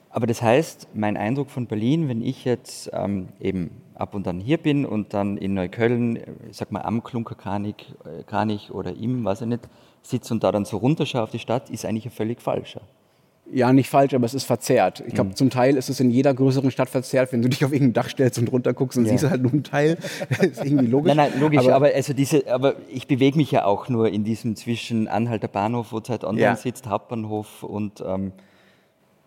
[0.09, 4.41] Aber das heißt, mein Eindruck von Berlin, wenn ich jetzt ähm, eben ab und an
[4.41, 6.17] hier bin und dann in Neukölln,
[6.51, 7.95] ich sag mal am Klunkerkranich
[8.69, 9.69] äh, oder im, weiß ich nicht,
[10.03, 12.81] sitze und da dann so runterschaue auf die Stadt, ist eigentlich ein völlig falscher
[13.53, 15.03] ja, nicht falsch, aber es ist verzerrt.
[15.07, 15.37] Ich glaube, mhm.
[15.37, 18.09] zum Teil ist es in jeder größeren Stadt verzerrt, wenn du dich auf irgendein Dach
[18.09, 19.13] stellst und runter guckst und ja.
[19.13, 19.99] siehst halt nur einen Teil.
[20.29, 21.15] Das ist irgendwie logisch.
[21.15, 24.25] Nein, nein, logisch, aber, aber, also diese, aber ich bewege mich ja auch nur in
[24.25, 26.57] diesem zwischen Anhalter Bahnhof, wo Zeit online ja.
[26.57, 28.33] sitzt, Hauptbahnhof und ähm,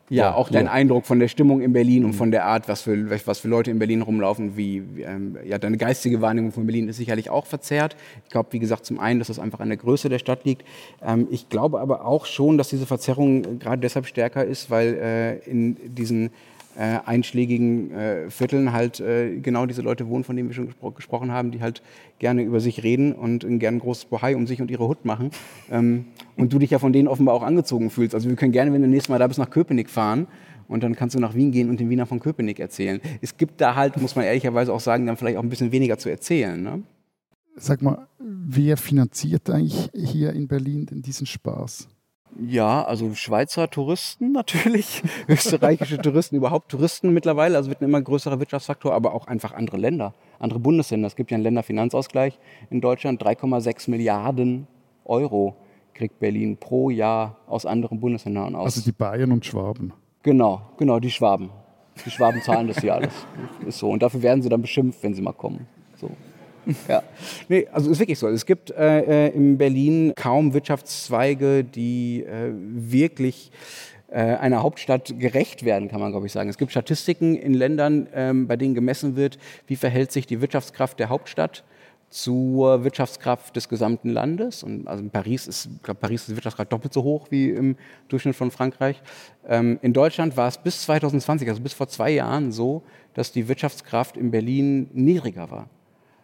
[0.09, 0.71] ja, auch dein ja.
[0.71, 3.71] Eindruck von der Stimmung in Berlin und von der Art, was für, was für Leute
[3.71, 7.95] in Berlin rumlaufen, wie, ähm, ja, deine geistige Wahrnehmung von Berlin ist sicherlich auch verzerrt.
[8.25, 10.65] Ich glaube, wie gesagt, zum einen, dass das einfach an der Größe der Stadt liegt.
[11.01, 15.49] Ähm, ich glaube aber auch schon, dass diese Verzerrung gerade deshalb stärker ist, weil äh,
[15.49, 16.31] in diesen
[16.77, 20.91] äh, einschlägigen äh, Vierteln halt äh, genau diese Leute wohnen, von denen wir schon gespro
[20.91, 21.81] gesprochen haben, die halt
[22.19, 25.31] gerne über sich reden und ein großes Bohai um sich und ihre Hut machen.
[25.71, 26.05] Ähm,
[26.37, 28.15] und du dich ja von denen offenbar auch angezogen fühlst.
[28.15, 30.27] Also wir können gerne, wenn du nächstes Mal da bist, nach Köpenick fahren
[30.67, 32.99] und dann kannst du nach Wien gehen und den Wiener von Köpenick erzählen.
[33.21, 35.97] Es gibt da halt, muss man ehrlicherweise auch sagen, dann vielleicht auch ein bisschen weniger
[35.97, 36.61] zu erzählen.
[36.61, 36.83] Ne?
[37.55, 41.87] Sag mal, wer finanziert eigentlich hier in Berlin denn diesen Spaß?
[42.39, 48.39] Ja, also Schweizer Touristen natürlich, österreichische Touristen, überhaupt Touristen mittlerweile, also wird ein immer größerer
[48.39, 51.07] Wirtschaftsfaktor, aber auch einfach andere Länder, andere Bundesländer.
[51.07, 54.67] Es gibt ja einen Länderfinanzausgleich in Deutschland, 3,6 Milliarden
[55.05, 55.55] Euro
[55.93, 58.65] kriegt Berlin pro Jahr aus anderen Bundesländern aus.
[58.65, 59.93] Also die Bayern und Schwaben.
[60.23, 61.49] Genau, genau, die Schwaben.
[62.05, 63.13] Die Schwaben zahlen das ja alles.
[63.67, 63.89] Ist so.
[63.89, 65.67] Und dafür werden sie dann beschimpft, wenn sie mal kommen.
[65.97, 66.09] So.
[66.87, 67.03] Ja,
[67.49, 68.27] nee, also ist wirklich so.
[68.27, 73.51] Es gibt äh, äh, in Berlin kaum Wirtschaftszweige, die äh, wirklich
[74.09, 76.49] äh, einer Hauptstadt gerecht werden, kann man glaube ich sagen.
[76.49, 80.99] Es gibt Statistiken in Ländern, ähm, bei denen gemessen wird, wie verhält sich die Wirtschaftskraft
[80.99, 81.63] der Hauptstadt
[82.09, 84.61] zur Wirtschaftskraft des gesamten Landes.
[84.61, 87.75] Und also in Paris ist, glaube, Paris ist die Wirtschaftskraft doppelt so hoch wie im
[88.07, 89.01] Durchschnitt von Frankreich.
[89.47, 92.83] Ähm, in Deutschland war es bis 2020, also bis vor zwei Jahren, so,
[93.15, 95.69] dass die Wirtschaftskraft in Berlin niedriger war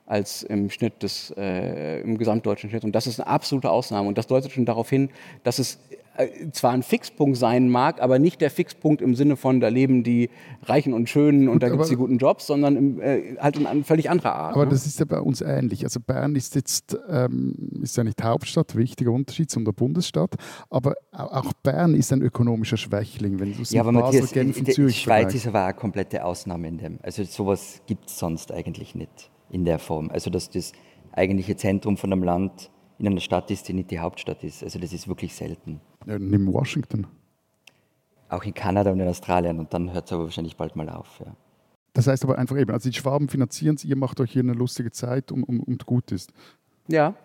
[0.10, 2.84] als im Schnitt des, äh, im gesamtdeutschen Schnitt.
[2.84, 4.08] Und das ist eine absolute Ausnahme.
[4.08, 5.10] Und das deutet schon darauf hin,
[5.43, 5.78] dass es
[6.17, 10.04] äh, zwar ein Fixpunkt sein mag, aber nicht der Fixpunkt im Sinne von, da leben
[10.04, 10.32] die
[10.63, 13.58] Reichen und Schönen und Gut, da gibt es die guten Jobs, sondern im, äh, halt
[13.58, 14.56] in einer völlig anderer Art.
[14.56, 14.72] Aber ne?
[14.72, 15.84] das ist ja bei uns ähnlich.
[15.84, 20.36] Also Bern ist jetzt ähm, ist ja nicht Hauptstadt, wichtiger Unterschied zu der Bundesstadt,
[20.72, 24.58] aber auch Bern ist ein ökonomischer Schwächling, wenn du es ja, aber Basel, Matthias, Genf
[24.58, 27.00] und Zürich Die Schweiz ist aber eine komplette Ausnahme in dem.
[27.04, 30.10] Also sowas gibt es sonst eigentlich nicht in der Form.
[30.12, 30.72] Also dass das
[31.12, 34.64] eigentliche Zentrum von einem Land in einer Stadt ist, die nicht die Hauptstadt ist.
[34.64, 35.82] Also das ist wirklich selten.
[36.06, 37.08] Ja, nimm Washington.
[38.28, 41.20] Auch in Kanada und in Australien und dann hört es aber wahrscheinlich bald mal auf.
[41.26, 41.36] Ja.
[41.94, 44.54] Das heißt aber einfach eben, also die Schwaben finanzieren es, ihr macht euch hier eine
[44.54, 46.32] lustige Zeit und, und, und gut ist.
[46.88, 47.16] Ja.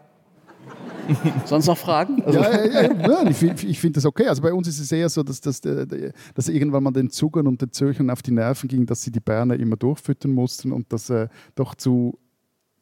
[1.44, 2.22] Sonst noch Fragen?
[2.24, 4.26] Also ja, ja, ja, ich, ich finde das okay.
[4.26, 7.60] Also bei uns ist es eher so, dass, dass, dass irgendwann mal den Zugern und
[7.60, 11.10] den Zürchern auf die Nerven ging, dass sie die Berner immer durchfüttern mussten und das
[11.10, 12.18] äh, doch zu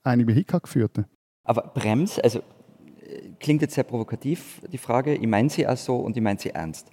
[0.05, 1.07] einigem Hickhack führte.
[1.45, 2.41] Aber Brems, also
[3.41, 6.51] klingt jetzt sehr provokativ, die Frage, ich meine sie auch so und ich meine sie
[6.51, 6.89] ernst.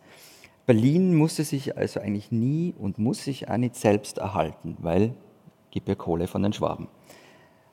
[0.65, 5.15] Berlin musste sich also eigentlich nie und muss sich auch nicht selbst erhalten, weil
[5.71, 6.87] gibt ja Kohle von den Schwaben.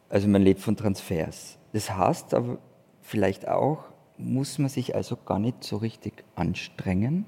[0.09, 1.59] Also man lebt von Transfers.
[1.73, 2.59] Das heißt aber
[3.07, 3.85] vielleicht auch,
[4.19, 7.27] muss man sich also gar nicht so richtig anstrengen?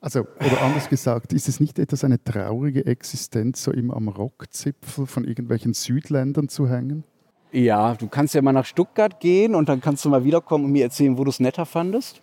[0.00, 5.06] Also, oder anders gesagt, ist es nicht etwas eine traurige Existenz, so immer am Rockzipfel
[5.06, 7.04] von irgendwelchen Südländern zu hängen?
[7.50, 10.72] Ja, du kannst ja mal nach Stuttgart gehen und dann kannst du mal wiederkommen und
[10.72, 12.20] mir erzählen, wo du es netter fandest.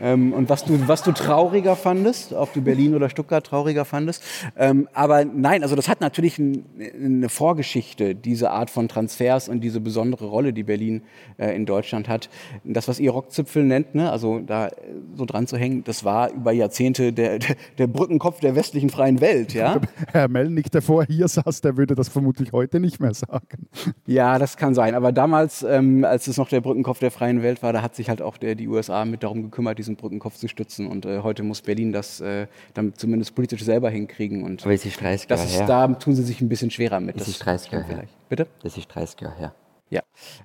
[0.00, 4.22] Ähm, und was du, was du trauriger fandest, ob du Berlin oder Stuttgart trauriger fandest.
[4.56, 9.60] Ähm, aber nein, also das hat natürlich ein, eine Vorgeschichte, diese Art von Transfers und
[9.60, 11.02] diese besondere Rolle, die Berlin
[11.38, 12.30] äh, in Deutschland hat.
[12.64, 14.72] Das, was ihr Rockzipfel nennt, ne, also da äh,
[15.14, 19.20] so dran zu hängen, das war über Jahrzehnte der, der, der Brückenkopf der westlichen freien
[19.20, 19.52] Welt.
[19.54, 19.80] Ja?
[20.12, 23.68] Herr Mellnick, der vorher hier saß, der würde das vermutlich heute nicht mehr sagen.
[24.06, 24.94] Ja, das kann sein.
[24.94, 28.08] Aber damals, ähm, als es noch der Brückenkopf der freien Welt war, da hat sich
[28.08, 30.86] halt auch der, die USA mit darum gekümmert, diesen Brückenkopf zu stützen.
[30.86, 34.42] Und äh, heute muss Berlin das äh, dann zumindest politisch selber hinkriegen.
[34.42, 35.66] Und Aber es ist 30 Jahre das ist, her.
[35.66, 37.16] da tun sie sich ein bisschen schwerer mit.
[37.16, 38.04] Es ist 30 Jahre her.
[38.28, 38.46] Bitte?
[38.62, 39.54] Das ist 30 Jahre her.
[39.92, 40.00] Ja.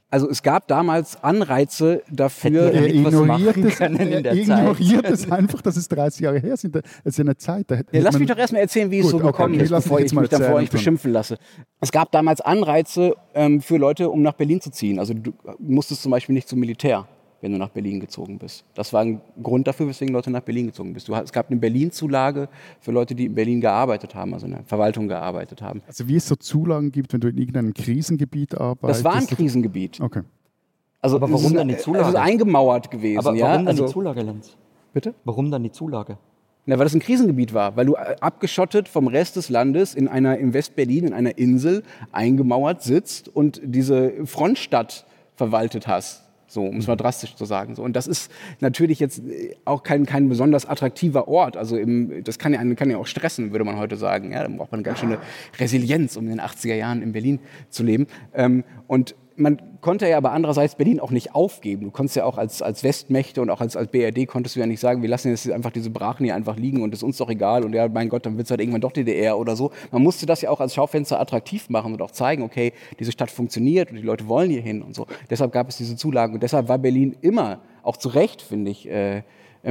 [0.10, 2.73] Also es gab damals Anreize dafür.
[2.73, 6.76] Er ignoriert, es, er der ignoriert es einfach, dass es 30 Jahre her sind.
[6.76, 7.71] Das ist ja eine Zeit.
[7.71, 10.02] Ja, lass mich doch erstmal erzählen, wie es Gut, so okay, gekommen okay, ist, bevor
[10.02, 11.38] ich mich davor nicht beschimpfen lasse.
[11.80, 15.00] Es gab damals Anreize ähm, für Leute, um nach Berlin zu ziehen.
[15.00, 17.08] Also du musstest zum Beispiel nicht zum Militär,
[17.41, 18.63] wenn du nach Berlin gezogen bist.
[18.73, 21.08] Das war ein Grund dafür, weswegen Leute nach Berlin gezogen bist.
[21.08, 24.54] Du, hast- es gab eine Berlin-Zulage für Leute, die in Berlin gearbeitet haben, also in
[24.54, 25.82] der Verwaltung gearbeitet haben.
[25.88, 29.00] Also wie es so Zulagen gibt, wenn du in irgendeinem Krisengebiet arbeitest.
[29.00, 30.02] Das war ein Krisengebiet.
[30.02, 30.21] Okay.
[31.00, 32.10] Also Aber warum ist, dann die Es Zulage?
[32.10, 33.19] ist eingemauert gewesen.
[33.19, 33.45] Aber ja?
[33.45, 34.58] warum dann also, die Zulage, Lenz?
[34.93, 35.13] Bitte?
[35.26, 36.17] Warum dann die Zulage?
[36.65, 40.08] Na, weil das ein Krisengebiet war, weil du äh, abgeschottet vom Rest des Landes in
[40.10, 46.26] einer in Westberlin in einer Insel eingemauert sitzt und diese Frontstadt verwaltet hast.
[46.47, 47.75] So, um es mal drastisch zu sagen.
[47.75, 48.31] So, und das ist
[48.62, 51.57] natürlich jetzt äh, auch kein, kein besonders attraktiver Ort.
[51.57, 54.31] Also im, das kann ja, einen, kann ja auch stressen, würde man heute sagen.
[54.31, 55.19] Ja, da braucht man eine ganz schöne
[55.60, 58.07] Resilienz, um in den 80er Jahren in Berlin zu leben.
[58.33, 61.86] Ähm, und man konnte ja aber andererseits Berlin auch nicht aufgeben.
[61.86, 64.65] Du konntest ja auch als, als Westmächte und auch als, als BRD konntest du ja
[64.65, 67.30] nicht sagen, wir lassen jetzt einfach diese Brachen hier einfach liegen und ist uns doch
[67.30, 69.71] egal und ja, mein Gott, dann wird es halt irgendwann doch DDR oder so.
[69.91, 73.30] Man musste das ja auch als Schaufenster attraktiv machen und auch zeigen, okay, diese Stadt
[73.30, 75.06] funktioniert und die Leute wollen hier hin und so.
[75.30, 78.89] Deshalb gab es diese Zulagen und deshalb war Berlin immer, auch zu Recht, finde ich,
[78.89, 79.21] äh,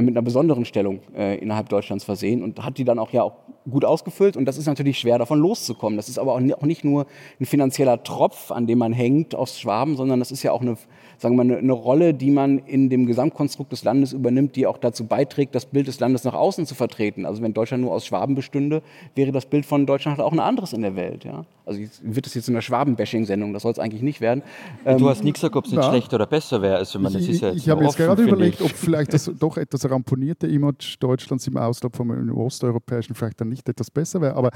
[0.05, 3.33] mit einer besonderen Stellung äh, innerhalb Deutschlands versehen und hat die dann auch ja auch
[3.69, 4.37] gut ausgefüllt.
[4.37, 5.97] Und das ist natürlich schwer, davon loszukommen.
[5.97, 7.05] Das ist aber auch ni- auch nicht nur
[7.39, 10.77] ein finanzieller Tropf, an dem man hängt aus Schwaben, sondern das ist ja auch eine,
[11.17, 14.67] sagen wir mal, eine, eine Rolle, die man in dem Gesamtkonstrukt des Landes übernimmt, die
[14.67, 17.25] auch dazu beiträgt, das Bild des Landes nach außen zu vertreten.
[17.25, 18.81] Also wenn Deutschland nur aus Schwaben bestünde,
[19.15, 21.25] wäre das Bild von Deutschland halt auch ein anderes in der Welt.
[21.25, 21.43] Ja?
[21.65, 24.43] Also jetzt wird es jetzt in einer Schwaben-Bashing-Sendung, das soll es eigentlich nicht werden.
[24.85, 25.89] Ähm, du hast nicht gesagt, ob es nicht ja.
[25.89, 26.77] schlecht oder besser wäre.
[26.77, 28.65] Also, ich das Ich, ich, habe jetzt gerade überlegt, ich.
[28.65, 33.67] ob vielleicht das doch etwas ramponierte Image Deutschlands im Ausland vom osteuropäischen vielleicht dann nicht
[33.69, 34.35] etwas besser wäre.
[34.35, 34.51] Aber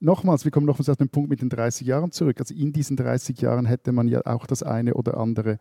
[0.00, 2.40] nochmals, wir kommen nochmals auf den Punkt mit den 30 Jahren zurück.
[2.40, 5.58] Also in diesen 30 Jahren hätte man ja auch das eine oder andere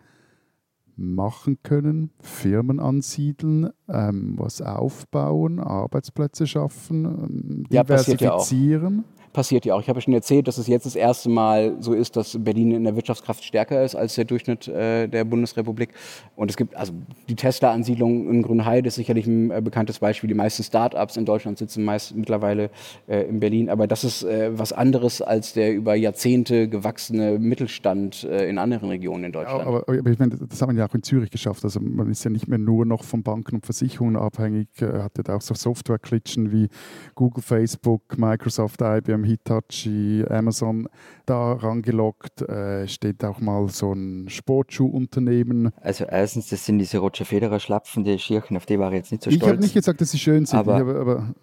[0.96, 9.04] machen können, Firmen ansiedeln, ähm, was aufbauen, Arbeitsplätze schaffen, ähm, passiert ja diversifizieren.
[9.34, 9.82] Passiert ja auch.
[9.82, 12.72] Ich habe ja schon erzählt, dass es jetzt das erste Mal so ist, dass Berlin
[12.72, 15.90] in der Wirtschaftskraft stärker ist als der Durchschnitt äh, der Bundesrepublik.
[16.36, 16.94] Und es gibt also
[17.28, 20.28] die Tesla-Ansiedlung in Grünheide ist sicherlich ein äh, bekanntes Beispiel.
[20.28, 22.70] Die meisten Start-ups in Deutschland sitzen meist mittlerweile
[23.08, 23.70] äh, in Berlin.
[23.70, 28.90] Aber das ist äh, was anderes als der über Jahrzehnte gewachsene Mittelstand äh, in anderen
[28.90, 29.62] Regionen in Deutschland.
[29.62, 31.64] Ja, aber, aber ich meine, das haben wir ja auch in Zürich geschafft.
[31.64, 34.70] Also man ist ja nicht mehr nur noch von Banken und Versicherungen abhängig.
[34.80, 36.70] Äh, hat ja auch so Software-Klitschen wie
[37.16, 40.88] Google, Facebook, Microsoft, IBM, Hitachi, Amazon
[41.26, 42.42] da rangelockt.
[42.44, 45.72] Äh, steht auch mal so ein Sportschuhunternehmen.
[45.82, 49.12] Also erstens, das sind diese Roger Federer Schlapfen, die Schirchen, auf die war ich jetzt
[49.12, 49.62] nicht so Ich habe stolz.
[49.62, 50.60] nicht gesagt, dass sie schön sind.
[50.60, 51.34] Aber- aber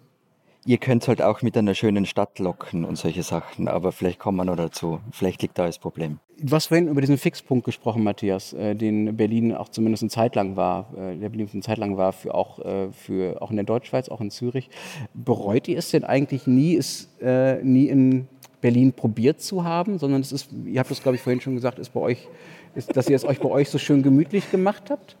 [0.63, 4.37] Ihr könnt halt auch mit einer schönen Stadt locken und solche Sachen, aber vielleicht kommen
[4.37, 4.99] wir noch dazu.
[5.11, 6.19] Vielleicht liegt da das Problem.
[6.37, 10.35] Du hast vorhin über diesen Fixpunkt gesprochen, Matthias, äh, den Berlin auch zumindest eine Zeit
[10.35, 13.55] lang war, äh, der Berlin eine Zeit lang war, für auch, äh, für, auch in
[13.55, 14.69] der Deutschschweiz, auch in Zürich.
[15.15, 18.27] Bereut ihr es denn eigentlich nie, es äh, nie in
[18.61, 21.79] Berlin probiert zu haben, sondern es ist, ihr habt das glaube ich vorhin schon gesagt,
[21.79, 22.27] ist bei euch,
[22.75, 25.17] ist, dass ihr es euch bei euch so schön gemütlich gemacht habt?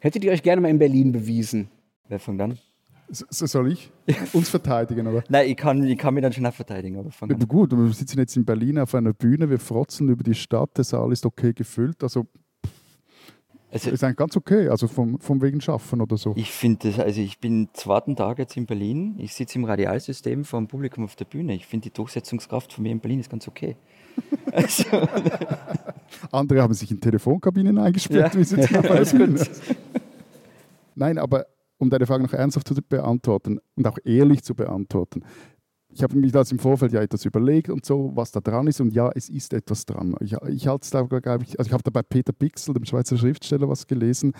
[0.00, 1.68] Hättet ihr euch gerne mal in Berlin bewiesen?
[2.08, 2.58] Wer fängt an?
[3.10, 3.90] So so soll ich
[4.32, 5.22] uns verteidigen, oder?
[5.28, 7.48] Nein, ich kann, ich kann mich dann schon auch verteidigen, aber fang Ja, an.
[7.48, 10.84] gut, wir sitzen jetzt in Berlin auf einer Bühne, wir frotzen über die Stadt, der
[10.84, 12.26] Saal ist okay gefüllt, also
[13.70, 16.32] Also, ist eigentlich ganz okay, also vom, vom wegen Schaffen oder so.
[16.36, 20.44] ich finde das, also ich bin zweiten Tag jetzt in Berlin, ich sitze im Radialsystem
[20.44, 21.54] vor dem Publikum auf der Bühne.
[21.54, 23.76] Ich finde die Durchsetzungskraft von mir in Berlin ist ganz okay.
[24.52, 24.84] Also,
[26.32, 28.40] Andere haben sich in Telefonkabinen eingesperrt, Ja.
[28.40, 29.46] wie einer Bühne.
[30.94, 31.46] Nein, aber
[31.78, 35.22] um deine Frage noch ernsthaft zu beantworten und auch ehrlich zu beantworten,
[35.90, 38.80] ich habe mir das im Vorfeld ja etwas überlegt und so, was da dran ist.
[38.80, 40.14] Und ja, es ist etwas dran.
[40.20, 42.84] Ich, ich halte es da, glaube ich, also ich habe da bei Peter Pixel, dem
[42.84, 44.32] Schweizer Schriftsteller, was gelesen.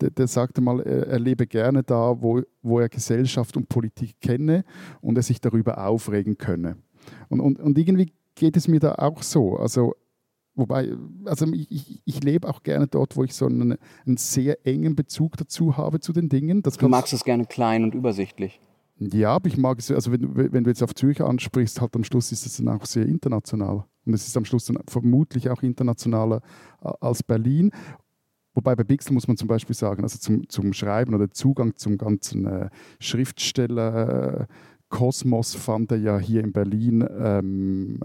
[0.00, 4.20] Der, der sagte mal, er, er, lebe gerne da, wo, wo er Gesellschaft und Politik
[4.20, 4.64] kenne
[5.00, 6.76] und er sich darüber aufregen könne.
[7.28, 9.56] Und, und, und irgendwie geht es mir da auch so.
[9.56, 9.94] Also
[10.60, 10.94] Wobei,
[11.24, 15.38] also ich, ich, lebe auch gerne dort, wo ich so einen, einen, sehr engen Bezug
[15.38, 16.62] dazu habe zu den Dingen.
[16.62, 18.60] Das du magst es gerne klein und übersichtlich.
[18.98, 22.04] Ja, aber ich mag es, also wenn, wenn, du jetzt auf Zürich ansprichst, halt am
[22.04, 23.86] Schluss ist es dann auch sehr international.
[24.04, 26.42] Und es ist am Schluss dann vermutlich auch internationaler
[26.82, 27.70] äh, als Berlin.
[28.52, 31.96] Wobei bei Pixel muss man zum Beispiel sagen, also zum, zum Schreiben oder Zugang zum
[31.96, 32.68] ganzen äh,
[32.98, 38.00] Schriftsteller-Kosmos fand er ja hier in Berlin ähm,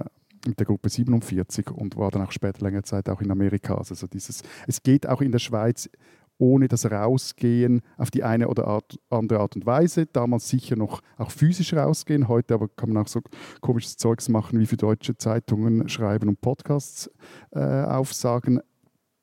[0.47, 3.75] mit der Gruppe 47 und war dann auch später längere Zeit auch in Amerika.
[3.75, 5.89] Also dieses, es geht auch in der Schweiz
[6.37, 10.05] ohne das Rausgehen auf die eine oder Art, andere Art und Weise.
[10.05, 13.21] Damals sicher noch auch physisch rausgehen, heute aber kann man auch so
[13.61, 17.09] komisches Zeugs machen, wie für deutsche Zeitungen schreiben und Podcasts
[17.51, 18.59] äh, aufsagen,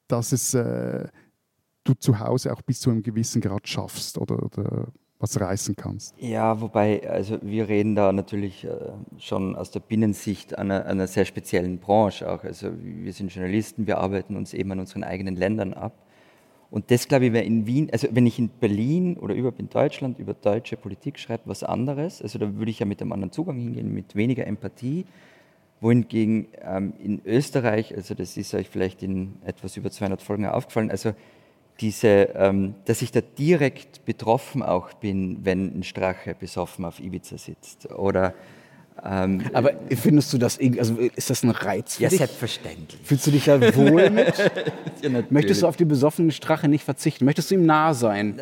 [0.08, 1.08] dass es äh,
[1.84, 6.14] du zu Hause auch bis zu einem gewissen Grad schaffst oder, oder was reißen kannst.
[6.18, 8.70] Ja, wobei, also wir reden da natürlich äh,
[9.18, 12.42] schon aus der Binnensicht einer, einer sehr speziellen Branche auch.
[12.42, 15.92] Also wir sind Journalisten, wir arbeiten uns eben an unseren eigenen Ländern ab.
[16.72, 19.68] Und das, glaube ich, wäre in Wien, also wenn ich in Berlin oder überhaupt in
[19.68, 22.20] Deutschland über deutsche Politik schreibe, was anderes.
[22.20, 25.04] Also da würde ich ja mit einem anderen Zugang hingehen, mit weniger Empathie.
[25.80, 30.90] Wohingegen ähm, in Österreich, also das ist euch vielleicht in etwas über 200 Folgen aufgefallen,
[30.90, 31.12] also
[31.82, 37.36] diese, ähm, dass ich da direkt betroffen auch bin, wenn ein Strache besoffen auf Ibiza
[37.36, 37.90] sitzt.
[37.90, 38.34] Oder
[39.04, 42.20] ähm, Aber findest du das, also ist das ein Reiz für ja, dich?
[42.20, 43.00] Ja, selbstverständlich.
[43.02, 44.38] Fühlst du dich da wohl mit?
[45.02, 47.24] ja, Möchtest du auf die besoffenen Strache nicht verzichten?
[47.24, 48.40] Möchtest du ihm nah sein?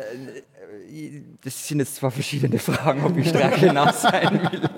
[1.43, 4.69] Das sind jetzt zwei verschiedene Fragen, ob ich Strache nah sein will.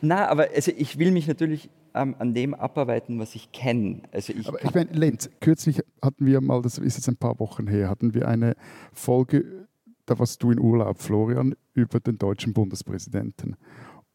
[0.00, 4.02] Na, aber also ich will mich natürlich ähm, an dem abarbeiten, was ich kenne.
[4.12, 7.38] Also ich aber ich meine, Lenz, kürzlich hatten wir mal, das ist jetzt ein paar
[7.40, 8.56] Wochen her, hatten wir eine
[8.92, 9.66] Folge,
[10.06, 13.56] da warst du in Urlaub, Florian, über den deutschen Bundespräsidenten.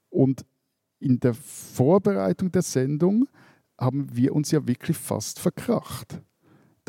[0.09, 0.45] Und
[0.99, 3.27] in der Vorbereitung der Sendung
[3.79, 6.21] haben wir uns ja wirklich fast verkracht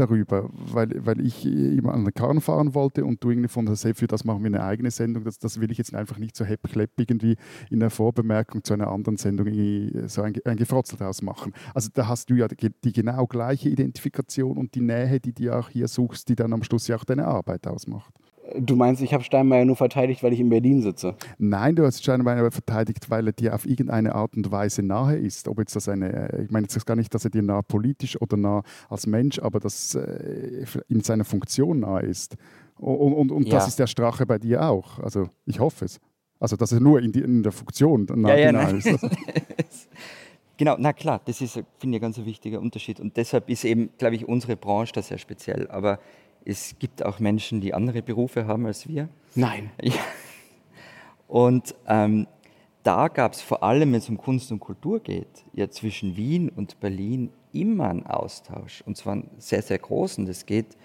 [0.01, 3.77] darüber, weil, weil ich immer an den Karren fahren wollte und du irgendwie von der
[3.77, 5.25] hey, für das machen wir eine eigene Sendung.
[5.25, 6.61] Das, das will ich jetzt einfach nicht so hepp
[6.97, 7.37] irgendwie
[7.71, 9.47] in der Vorbemerkung zu einer anderen Sendung
[10.09, 11.53] so ein, ein Gefrotzel draus machen.
[11.75, 15.57] Also da hast du ja die, die, genau gleiche Identifikation und die Nähe, die du
[15.57, 18.13] auch hier suchst, die dann am Schluss ja auch deine Arbeit ausmacht.
[18.59, 21.15] Du meinst, ich habe Steinmeier nur verteidigt, weil ich in Berlin sitze?
[21.39, 25.49] Nein, du hast Steinmeier verteidigt, weil er dir auf irgendeine Art und Weise nahe ist.
[25.49, 28.21] Ob jetzt das eine, äh, ich meine jetzt gar nicht, dass er dir nah politisch
[28.21, 32.37] oder nah als Mensch, aber dass äh, in seiner Funktion nah ist.
[32.79, 33.55] Und, und, und ja.
[33.55, 34.99] das ist der Strache bei dir auch.
[34.99, 36.01] Also ich hoffe es.
[36.39, 38.89] Also dass er nur in, die, in der Funktion nah, ja, ja, ist.
[40.61, 43.01] Genau, na klar, das ist, finde ich, ein ganz wichtiger Unterschied.
[43.01, 45.67] Und deshalb ist eben, glaube ich, unsere Branche da sehr speziell.
[45.71, 45.99] Aber
[46.45, 49.09] es gibt auch Menschen, die andere Berufe haben als wir.
[49.35, 49.71] Nein.
[49.83, 49.95] Ja.
[51.29, 52.27] Und ähm,
[52.83, 56.49] da gab es vor allem, wenn es um Kunst und Kultur geht, ja zwischen Wien
[56.49, 58.83] und Berlin immer einen Austausch.
[58.85, 60.27] Und zwar einen sehr, sehr großen.
[60.27, 60.77] Das geht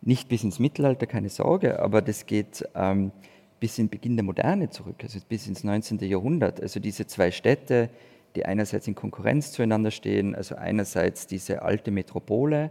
[0.00, 3.12] nicht bis ins Mittelalter, keine Sorge, aber das geht ähm,
[3.58, 5.98] bis in Beginn der Moderne zurück, also bis ins 19.
[5.98, 6.60] Jahrhundert.
[6.60, 7.90] Also diese zwei Städte,
[8.34, 12.70] die einerseits in Konkurrenz zueinander stehen, also einerseits diese alte Metropole,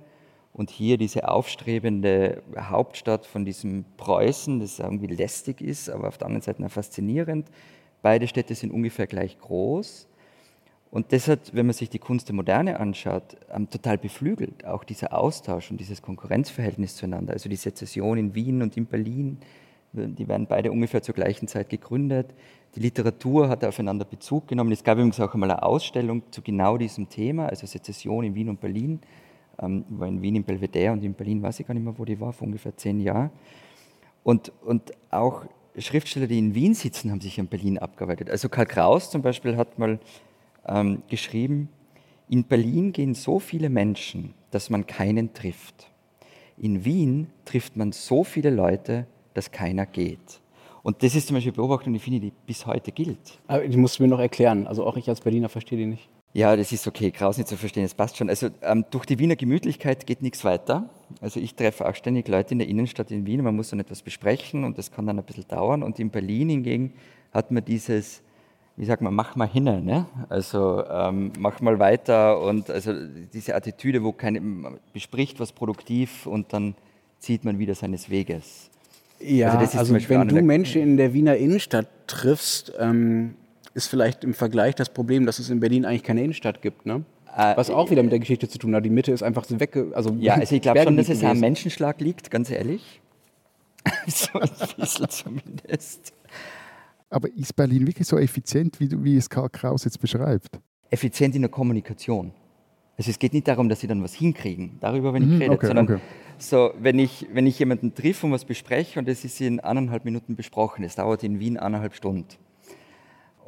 [0.53, 6.27] und hier diese aufstrebende Hauptstadt von diesem Preußen, das irgendwie lästig ist, aber auf der
[6.27, 7.47] anderen Seite faszinierend.
[8.01, 10.07] Beide Städte sind ungefähr gleich groß.
[10.91, 15.13] Und deshalb, wenn man sich die Kunst der Moderne anschaut, ähm, total beflügelt, auch dieser
[15.13, 17.33] Austausch und dieses Konkurrenzverhältnis zueinander.
[17.33, 19.38] Also die Sezession in Wien und in Berlin,
[19.93, 22.33] die werden beide ungefähr zur gleichen Zeit gegründet.
[22.75, 24.71] Die Literatur hat aufeinander Bezug genommen.
[24.71, 28.49] Es gab übrigens auch einmal eine Ausstellung zu genau diesem Thema, also Sezession in Wien
[28.49, 28.99] und Berlin
[29.62, 32.06] ähm, war in Wien im Belvedere und in Berlin weiß ich gar nicht mehr, wo
[32.06, 33.30] die war, vor ungefähr zehn Jahren.
[34.24, 35.45] Und, und auch
[35.78, 38.30] Schriftsteller, die in Wien sitzen, haben sich in Berlin abgearbeitet.
[38.30, 40.00] Also Karl Kraus zum Beispiel hat mal
[40.67, 41.69] ähm, geschrieben,
[42.28, 45.89] in Berlin gehen so viele Menschen, dass man keinen trifft.
[46.58, 50.41] In Wien trifft man so viele Leute, dass keiner geht.
[50.84, 53.39] Und das ist zum Beispiel eine Beobachtung, die finde, die bis heute gilt.
[53.48, 54.67] Aber die musst du mir noch erklären.
[54.67, 56.10] Also auch ich als Berliner verstehe die nicht.
[56.34, 58.30] Ja, das ist okay, Kraus nicht zu verstehen, das passt schon.
[58.30, 60.88] Also ähm, durch die Wiener Gemütlichkeit geht nichts weiter.
[61.21, 64.04] Also ich treffe auch ständig Leute in der Innenstadt in Wien, man muss dann etwas
[64.04, 65.82] besprechen und das kann dann ein bisschen dauern.
[65.82, 66.94] Und in Berlin hingegen
[67.34, 68.21] hat man dieses,
[68.77, 70.06] wie sagt man, mach mal hin, ne?
[70.30, 72.94] also ähm, mach mal weiter und also
[73.34, 76.75] diese Attitüde, wo keine, man bespricht was produktiv und dann
[77.17, 78.69] zieht man wieder seines Weges.
[79.19, 83.36] Ja, also, also wenn du Menschen in der Wiener Innenstadt triffst, ähm,
[83.80, 87.04] ist vielleicht im Vergleich das Problem, dass es in Berlin eigentlich keine Innenstadt gibt, ne?
[87.36, 88.84] Äh, Was auch wieder mit der Geschichte zu tun hat.
[88.86, 89.77] Die Mitte ist einfach so weg.
[89.94, 91.40] Also Ja, also ich glaube schon, dass es am.
[91.40, 93.02] Menschenschlag liegt, ganz ehrlich.
[94.08, 96.13] so ein bisschen zumindest.
[97.10, 100.60] Aber ist Berlin wirklich so effizient, wie, du, wie es Karl Kraus jetzt beschreibt?
[100.90, 102.32] Effizient in der Kommunikation.
[102.98, 105.52] Also es geht nicht darum, dass sie dann was hinkriegen, darüber, wenn ich Mhm, rede,
[105.52, 106.00] okay, sondern okay.
[106.38, 110.04] so, wenn ich, wenn ich jemanden triff und was bespreche und es ist in eineinhalb
[110.04, 112.27] Minuten besprochen, es dauert in Wien eineinhalb Stunden.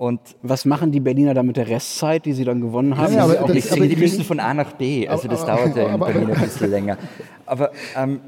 [0.02, 3.14] Und Was machen die Berliner da mit der Restzeit, die sie dann gewonnen haben?
[3.14, 5.58] Ja, Die auch das- die, die die- müssen von A nach B, also das Aber-
[5.58, 6.98] dauert ja in aber- Berlin ein bisschen länger.
[7.46, 8.20] Aber, ähm,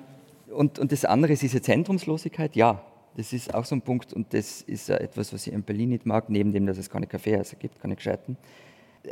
[0.54, 2.80] und, und das andere ist diese Zentrumslosigkeit, ja,
[3.18, 5.90] das ist auch so ein Punkt und das ist ja etwas, was ich in Berlin
[5.90, 8.38] nicht mag, neben dem, dass es keine Kaffeehäuser gibt, keine gescheiten.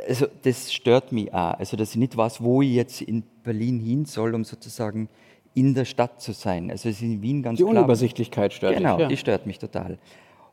[0.08, 3.80] Also das stört mich auch, also dass ich nicht weiß, wo ich jetzt in Berlin
[3.80, 5.08] hin soll, um sozusagen
[5.54, 6.70] in der Stadt zu sein.
[6.70, 7.74] Also es ist in Wien ganz Die klar.
[7.78, 9.08] Unübersichtlichkeit stört Genau, dich, ja.
[9.08, 9.98] die stört mich total.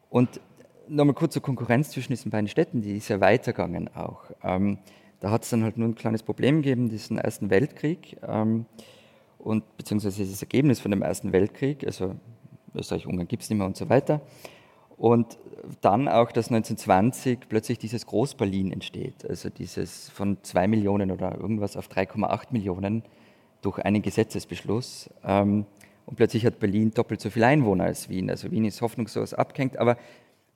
[0.10, 0.41] Und
[0.90, 4.24] nochmal kurz zur Konkurrenz zwischen diesen beiden Städten, die ist ja weitergegangen auch.
[4.44, 4.80] Ähm,
[5.20, 8.66] da hat es dann halt nur ein kleines Problem gegeben, diesen Ersten Weltkrieg ähm,
[9.38, 12.16] und beziehungsweise das Ergebnis von dem Ersten Weltkrieg, also
[12.76, 14.22] Österreich-Ungarn gibt es nicht mehr und so weiter.
[14.98, 15.38] Und
[15.82, 21.78] dann auch, dass 1920 plötzlich dieses Groß-Berlin entsteht, also dieses von 2 Millionen oder irgendwas
[21.78, 23.04] auf 3,8 Millionen
[23.62, 25.10] durch einen Gesetzesbeschluss.
[25.24, 25.66] Ähm,
[26.06, 28.30] und plötzlich hat Berlin doppelt so viele Einwohner als Wien.
[28.30, 29.96] Also Wien ist hoffnungslos abgehängt, aber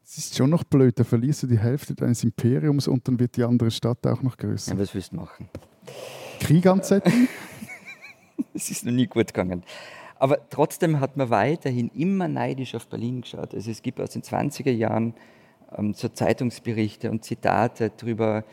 [0.05, 3.37] Es ist schon noch blöd, da verlierst du die Hälfte deines Imperiums und dann wird
[3.37, 4.73] die andere Stadt auch noch größer.
[4.73, 5.49] ja, was willst du machen?
[6.39, 7.27] Krieg anzetteln?
[8.55, 9.63] Es ist noch nie gut gegangen.
[10.17, 13.53] Aber trotzdem hat man weiterhin immer neidisch auf Berlin geschaut.
[13.53, 15.13] Also es gibt aus den 20er Jahren
[15.75, 18.43] ähm, so Zeitungsberichte und Zitate darüber,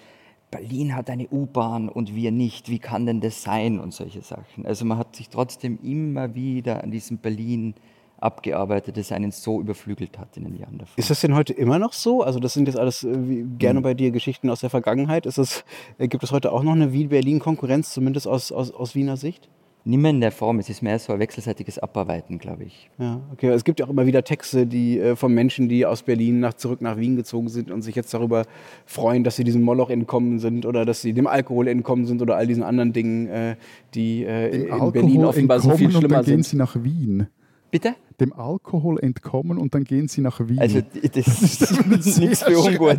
[0.50, 4.66] Berlin hat eine U-Bahn und wir nicht, wie kann denn das sein und solche Sachen.
[4.66, 7.74] Also man hat sich trotzdem immer wieder an diesem Berlin
[8.20, 10.96] abgearbeitet, das einen so überflügelt hat in den Jahren davor.
[10.96, 12.22] Ist das denn heute immer noch so?
[12.22, 15.26] Also das sind jetzt alles äh, wie, gerne bei dir Geschichten aus der Vergangenheit.
[15.26, 15.64] Ist das,
[15.98, 19.48] äh, gibt es heute auch noch eine Wien-Berlin-Konkurrenz, zumindest aus, aus, aus Wiener Sicht?
[19.82, 22.90] Nicht mehr in der Form, es ist mehr so ein wechselseitiges Abarbeiten, glaube ich.
[22.98, 23.48] Ja, okay.
[23.48, 26.52] Es gibt ja auch immer wieder Texte, die äh, von Menschen, die aus Berlin nach,
[26.52, 28.44] zurück nach Wien gezogen sind und sich jetzt darüber
[28.84, 32.36] freuen, dass sie diesem Moloch entkommen sind oder dass sie dem Alkohol entkommen sind oder
[32.36, 33.56] all diesen anderen Dingen,
[33.94, 36.44] die Dem in Alkohol Berlin offenbar so viel entkommen und schlimmer dann gehen sind.
[36.44, 37.28] sie nach Wien.
[37.70, 37.94] Bitte?
[38.18, 40.58] Dem Alkohol entkommen und dann gehen sie nach Wien.
[40.58, 40.80] Also
[41.14, 42.98] das ist nichts für ungut.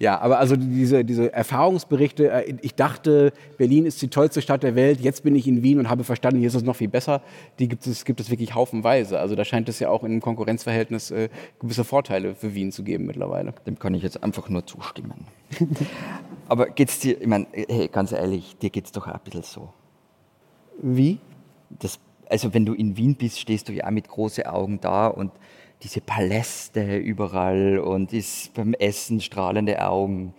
[0.00, 4.74] Ja, aber also diese, diese Erfahrungsberichte, äh, ich dachte, Berlin ist die tollste Stadt der
[4.74, 7.20] Welt, jetzt bin ich in Wien und habe verstanden, hier ist es noch viel besser,
[7.58, 9.20] die gibt es, gibt es wirklich haufenweise.
[9.20, 12.82] Also da scheint es ja auch in einem Konkurrenzverhältnis äh, gewisse Vorteile für Wien zu
[12.82, 13.52] geben mittlerweile.
[13.66, 15.26] Dem kann ich jetzt einfach nur zustimmen.
[16.48, 19.68] Aber geht's dir, ich meine, hey, ganz ehrlich, dir geht's doch auch ein bisschen so.
[20.80, 21.18] Wie?
[21.78, 22.00] Das,
[22.30, 25.32] also wenn du in Wien bist, stehst du ja mit großen Augen da und
[25.82, 30.34] diese Paläste überall und ist beim Essen strahlende Augen.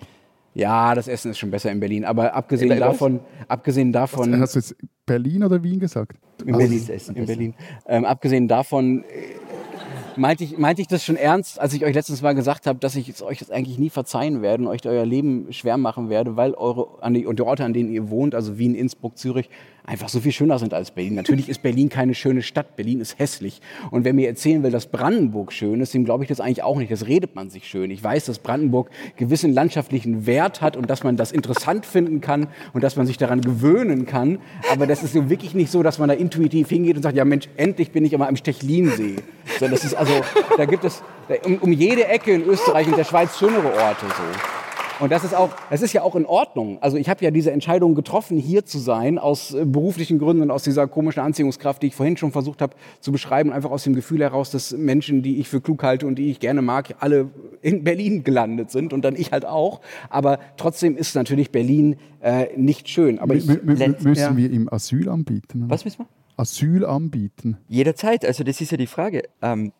[0.53, 2.79] Ja, das Essen ist schon besser in Berlin, aber abgesehen was?
[2.79, 4.75] davon, abgesehen davon, Hast du jetzt
[5.05, 6.17] Berlin oder Wien gesagt?
[6.45, 7.25] in Also, Berlin, das Essen in.
[7.25, 7.53] Berlin.
[7.87, 12.21] Ähm, abgesehen davon äh, meinte ich, meinte ich das schon ernst, als ich euch letztens
[12.21, 15.05] mal gesagt habe, dass ich es euch jetzt eigentlich nie verzeihen werde und euch euer
[15.05, 18.35] Leben schwer machen werde, weil eure an die, und die Orte, an denen ihr wohnt,
[18.35, 19.49] also Wien, Innsbruck, Zürich,
[19.85, 21.15] einfach so viel schöner sind als Berlin.
[21.15, 23.61] Natürlich ist Berlin keine schöne Stadt, Berlin ist hässlich.
[23.89, 26.77] Und wer mir erzählen will, dass Brandenburg schön ist, dem glaube ich das eigentlich auch
[26.77, 26.91] nicht.
[26.91, 27.91] Das redet man sich schön.
[27.91, 32.47] Ich weiß, dass Brandenburg gewissen landschaftlichen Wert hat und dass man das interessant finden kann
[32.73, 34.39] und dass man sich daran gewöhnen kann.
[34.71, 37.25] Aber das ist so wirklich nicht so, dass man da intuitiv hingeht und sagt, ja
[37.25, 39.15] Mensch, endlich bin ich immer am Stechlinsee.
[39.59, 40.13] So, das ist also,
[40.57, 41.03] da gibt es
[41.45, 44.60] um, um jede Ecke in Österreich und der Schweiz schönere Orte so.
[45.01, 46.77] Und das ist auch, das ist ja auch in Ordnung.
[46.81, 50.51] Also ich habe ja diese Entscheidung getroffen, hier zu sein, aus äh, beruflichen Gründen und
[50.51, 53.95] aus dieser komischen Anziehungskraft, die ich vorhin schon versucht habe zu beschreiben, einfach aus dem
[53.95, 57.29] Gefühl heraus, dass Menschen, die ich für klug halte und die ich gerne mag, alle
[57.61, 59.81] in Berlin gelandet sind und dann ich halt auch.
[60.09, 63.17] Aber trotzdem ist natürlich Berlin äh, nicht schön.
[63.17, 64.37] Aber ich, müssen ja.
[64.37, 65.65] wir ihm Asyl anbieten?
[65.67, 66.07] Was müssen wir?
[66.37, 67.57] Asyl anbieten.
[67.67, 69.23] Jederzeit, also das ist ja die Frage.
[69.41, 69.73] Ähm,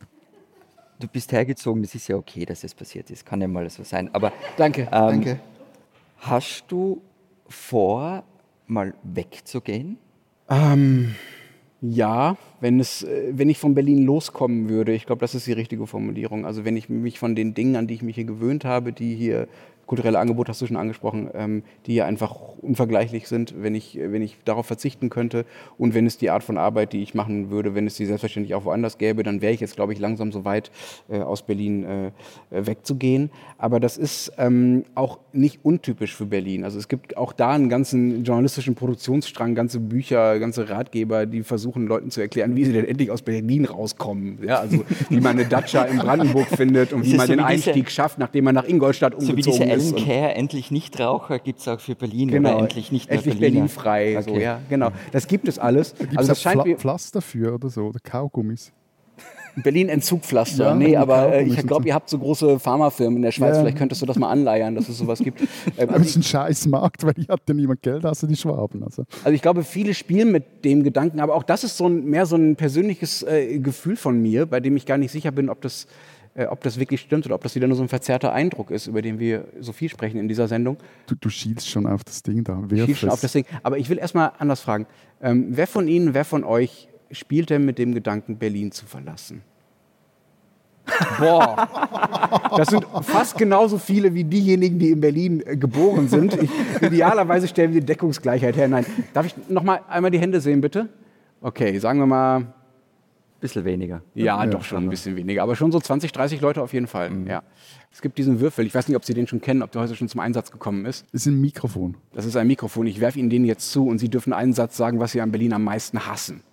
[1.02, 3.84] du bist hergezogen, das ist ja okay, dass das passiert ist, kann ja mal so
[3.84, 4.10] sein.
[4.14, 5.40] Aber danke, Ähm, danke.
[6.20, 7.02] hast du
[7.50, 8.24] vor,
[8.68, 9.98] mal wegzugehen?
[10.50, 11.16] Ähm,
[11.82, 15.52] ja, wenn, es, äh, wenn ich von Berlin loskommen würde, ich glaube, das ist die
[15.54, 16.46] richtige Formulierung.
[16.46, 19.16] Also wenn ich mich von den Dingen, an die ich mich hier gewöhnt habe, die
[19.16, 19.48] hier
[19.92, 24.22] kulturelle Angebote hast du schon angesprochen, ähm, die ja einfach unvergleichlich sind, wenn ich, wenn
[24.22, 25.46] ich darauf verzichten könnte
[25.78, 28.56] und wenn es die Art von Arbeit, die ich machen würde, wenn es die selbstverständlich
[28.56, 30.72] auch woanders gäbe, dann wäre ich jetzt, glaube ich, langsam so weit,
[31.10, 32.12] äh, aus Berlin äh,
[32.52, 33.32] wegzugehen.
[33.58, 36.64] Aber das ist ähm, auch nicht untypisch für Berlin.
[36.64, 41.86] Also es gibt auch da einen ganzen journalistischen Produktionsstrang, ganze Bücher, ganze Ratgeber, die versuchen,
[41.86, 44.40] Leuten zu erklären, wie sie denn endlich aus Berlin rauskommen.
[44.42, 47.44] Ja, also wie man eine Datscha in Brandenburg findet und wie man so den wie
[47.44, 49.42] Einstieg schafft, nachdem man nach Ingolstadt umgezogen ist.
[49.42, 52.30] So wie Ellen Care, endlich Nichtraucher, gibt es auch für Berlin.
[52.30, 54.18] Genau, oder endlich nicht endlich Berlin frei.
[54.20, 54.30] Okay.
[54.30, 54.90] So, ja, genau.
[55.12, 55.96] Das gibt es alles.
[55.96, 58.72] Gibt also es Pfla Pflaster für oder so, oder Kaugummis?
[59.56, 60.66] Berlin Entzugpflaster.
[60.66, 63.56] Ja, nee, aber äh, ich glaube, ihr habt so große Pharmafirmen in der Schweiz.
[63.56, 63.62] Ja.
[63.62, 65.42] Vielleicht könntest du das mal anleiern, dass es sowas gibt.
[65.78, 68.36] Ähm, aber es ist ein scheiß Markt, weil hier hat ja niemand Geld, außer die
[68.36, 68.84] Schwaben.
[68.84, 69.04] Also.
[69.24, 72.26] also ich glaube, viele spielen mit dem Gedanken, aber auch das ist so ein, mehr
[72.26, 75.62] so ein persönliches äh, Gefühl von mir, bei dem ich gar nicht sicher bin, ob
[75.62, 75.88] das
[76.34, 78.88] äh, ob das wirklich stimmt oder ob das wieder nur so ein verzerrter Eindruck ist,
[78.88, 80.78] über den wir so viel sprechen in dieser Sendung.
[81.08, 82.64] Du, du schielst schon auf das Ding da.
[82.72, 83.46] Ich schielst schon auf das Ding.
[83.64, 84.88] Aber ich will erstmal anders fragen.
[85.22, 89.42] Ähm, wer von Ihnen, wer von euch spielt denn mit dem Gedanken, Berlin zu verlassen?
[91.20, 96.42] Boah, das sind fast genauso viele wie diejenigen, die in Berlin äh, geboren sind.
[96.42, 96.50] Ich,
[96.82, 98.68] idealerweise stellen wir die Deckungsgleichheit her.
[98.68, 100.90] Nein, darf ich noch mal einmal die Hände sehen, bitte?
[101.42, 102.54] Okay, sagen wir mal
[103.42, 104.02] bisschen weniger.
[104.14, 105.44] Ja, ja doch schon ein bisschen weniger.
[105.44, 107.10] Aber schon so 20, 30 Leute auf jeden Fall.
[107.10, 107.28] Mhm.
[107.28, 107.44] Ja.
[107.92, 108.66] Es gibt diesen Würfel.
[108.66, 110.86] Ich weiß nicht, ob Sie den schon kennen, ob der heute schon zum Einsatz gekommen
[110.86, 111.06] ist.
[111.12, 111.98] Das ist ein Mikrofon.
[112.14, 112.88] Das ist ein Mikrofon.
[112.88, 115.32] Ich werfe Ihnen den jetzt zu und Sie dürfen einen Satz sagen, was Sie an
[115.32, 116.44] Berlin am meisten hassen.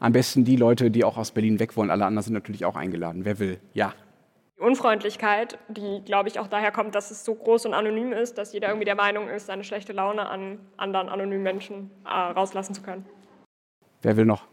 [0.00, 1.90] Am besten die Leute, die auch aus Berlin weg wollen.
[1.90, 3.24] Alle anderen sind natürlich auch eingeladen.
[3.24, 3.58] Wer will?
[3.74, 3.92] Ja.
[4.58, 8.38] Die Unfreundlichkeit, die, glaube ich, auch daher kommt, dass es so groß und anonym ist,
[8.38, 12.74] dass jeder irgendwie der Meinung ist, seine schlechte Laune an anderen anonymen Menschen äh, rauslassen
[12.74, 13.04] zu können.
[14.00, 14.46] Wer will noch?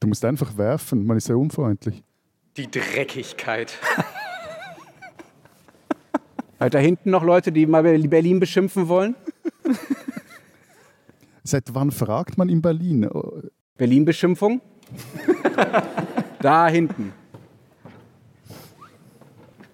[0.00, 2.02] Du musst einfach werfen, man ist sehr unfreundlich.
[2.56, 3.78] Die Dreckigkeit.
[6.58, 9.14] da hinten noch Leute, die mal Berlin beschimpfen wollen?
[11.44, 13.08] Seit wann fragt man in Berlin?
[13.76, 14.60] Berlin-Beschimpfung?
[16.40, 17.12] da hinten.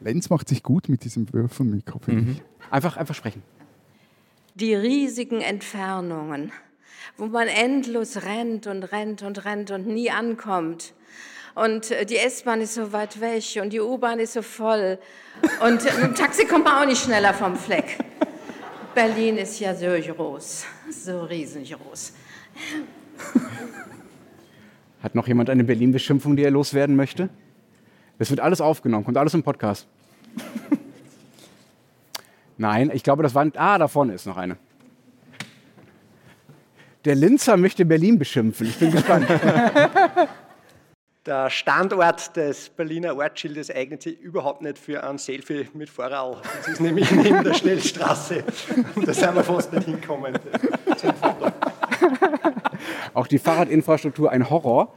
[0.01, 2.31] Lenz macht sich gut mit diesem Würfelmikro, finde mhm.
[2.33, 2.43] ich.
[2.70, 3.43] Einfach, einfach sprechen.
[4.55, 6.53] Die riesigen Entfernungen
[7.16, 10.92] wo man endlos rennt und rennt und rennt und nie ankommt.
[11.54, 14.98] Und äh, die S-Bahn ist so weit weg und die U-Bahn ist so voll.
[15.64, 17.98] Und mit dem Taxi kommt man auch nicht schneller vom Fleck.
[18.94, 22.12] Berlin ist ja so groß, so riesengroß.
[25.02, 27.28] Hat noch jemand eine Berlin-Beschimpfung, die er loswerden möchte?
[28.18, 29.86] Das wird alles aufgenommen, kommt alles im Podcast.
[32.59, 33.46] Nein, ich glaube, das war.
[33.57, 34.57] Ah, da vorne ist noch eine.
[37.07, 38.66] Der Linzer möchte Berlin beschimpfen.
[38.66, 39.28] Ich bin gespannt.
[41.24, 46.42] Der Standort des Berliner Ortsschildes eignet sich überhaupt nicht für ein Selfie mit Vorrall.
[46.59, 48.42] Das ist nämlich neben der Schnellstraße.
[49.04, 50.36] Da sind wir fast nicht hinkommen.
[53.14, 54.92] Auch die Fahrradinfrastruktur ein Horror.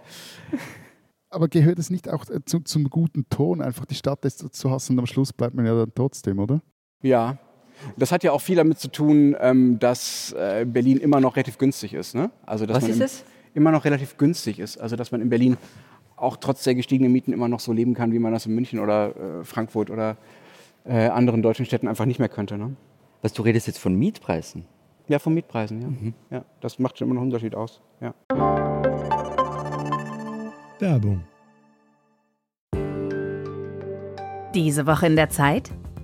[1.30, 5.00] Aber gehört es nicht auch zu, zum guten Ton, einfach die Stadt zu hassen und
[5.00, 6.62] am Schluss bleibt man ja dann trotzdem, oder?
[7.02, 7.38] Ja,
[7.98, 11.58] das hat ja auch viel damit zu tun, ähm, dass äh, Berlin immer noch relativ
[11.58, 12.16] günstig ist.
[12.16, 12.32] Ne?
[12.46, 13.26] Also, dass Was man ist es?
[13.54, 14.78] Immer noch relativ günstig ist.
[14.78, 15.58] Also dass man in Berlin
[16.16, 18.80] auch trotz der gestiegenen Mieten immer noch so leben kann, wie man das in München
[18.80, 20.18] oder äh, Frankfurt oder
[20.86, 22.58] äh, anderen deutschen Städten einfach nicht mehr könnte.
[22.58, 22.76] Ne?
[23.22, 24.66] Was, du redest jetzt von Mietpreisen?
[25.08, 25.88] Ja, von Mietpreisen, ja.
[25.88, 26.14] Mhm.
[26.30, 27.82] ja das macht schon immer noch einen Unterschied aus.
[28.00, 28.14] Ja.
[30.80, 31.24] Werbung.
[34.54, 35.72] Diese Woche in der Zeit?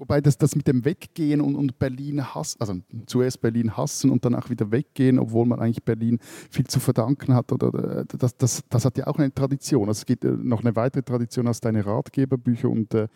[0.00, 2.74] Wobei das, das mit dem Weggehen und, und Berlin hassen, also
[3.04, 6.18] zuerst Berlin hassen und danach wieder weggehen, obwohl man eigentlich Berlin
[6.50, 9.88] viel zu verdanken hat, oder, das, das, das hat ja auch eine Tradition.
[9.88, 13.08] Also es gibt äh, noch eine weitere Tradition als deine Ratgeberbücher und äh, äh,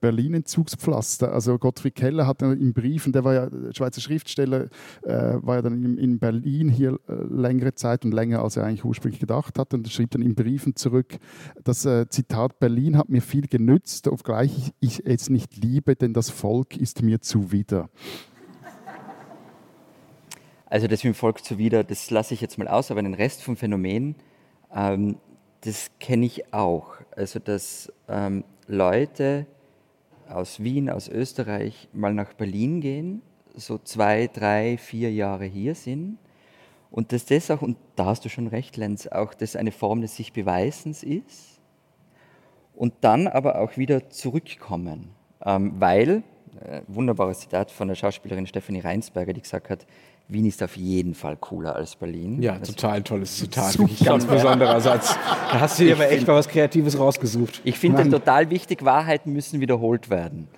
[0.00, 1.32] Berlin-Entzugspflaster.
[1.32, 4.68] Also Gottfried Keller hat in Briefen, der war ja Schweizer Schriftsteller,
[5.02, 8.64] äh, war ja dann in, in Berlin hier äh, längere Zeit und länger, als er
[8.64, 11.18] eigentlich ursprünglich gedacht hat und schrieb dann in Briefen zurück,
[11.62, 16.12] das äh, Zitat, Berlin hat mir viel genützt, obgleich ich, ich es nicht liebe, denn
[16.12, 17.88] das Volk ist mir zuwider.
[20.66, 23.42] Also das mit dem Volk zuwider, das lasse ich jetzt mal aus, aber den Rest
[23.42, 24.16] vom Phänomen,
[24.74, 25.18] ähm,
[25.60, 26.96] das kenne ich auch.
[27.14, 29.46] Also dass ähm, Leute
[30.28, 33.22] aus Wien, aus Österreich mal nach Berlin gehen,
[33.54, 36.18] so zwei, drei, vier Jahre hier sind
[36.90, 40.00] Und dass das auch, und da hast du schon recht, Lenz, auch das eine Form
[40.00, 41.60] des sich Beweisens ist
[42.74, 45.10] und dann aber auch wieder zurückkommen.
[45.44, 46.22] Ähm, weil,
[46.60, 49.86] äh, wunderbares Zitat von der Schauspielerin Stefanie Reinsberger, die gesagt hat,
[50.28, 52.40] Wien ist auf jeden Fall cooler als Berlin.
[52.42, 53.76] Ja, Also total tolles Zitat.
[54.04, 55.14] Ganz besonderer Satz.
[55.50, 57.60] Da hast du dir aber echt mal was Kreatives rausgesucht.
[57.64, 58.10] Ich finde Mann.
[58.10, 60.48] total wichtig, Wahrheiten müssen wiederholt werden.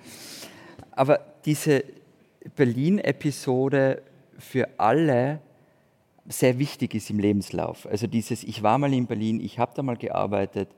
[0.93, 1.83] Aber diese
[2.55, 4.01] Berlin-Episode
[4.39, 5.39] für alle
[6.29, 7.87] sehr wichtig ist im Lebenslauf.
[7.87, 10.69] Also dieses, ich war mal in Berlin, ich habe da mal gearbeitet,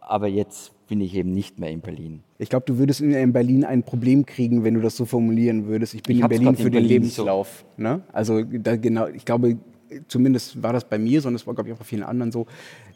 [0.00, 2.22] aber jetzt bin ich eben nicht mehr in Berlin.
[2.38, 5.66] Ich glaube, du würdest in in Berlin ein Problem kriegen, wenn du das so formulieren
[5.66, 5.94] würdest.
[5.94, 7.64] Ich bin Ich in Berlin für in den Berlin Lebenslauf.
[7.76, 8.02] Ne?
[8.12, 9.56] Also da genau, ich glaube,
[10.08, 12.46] zumindest war das bei mir, sondern es war, glaube ich, auch bei vielen anderen so.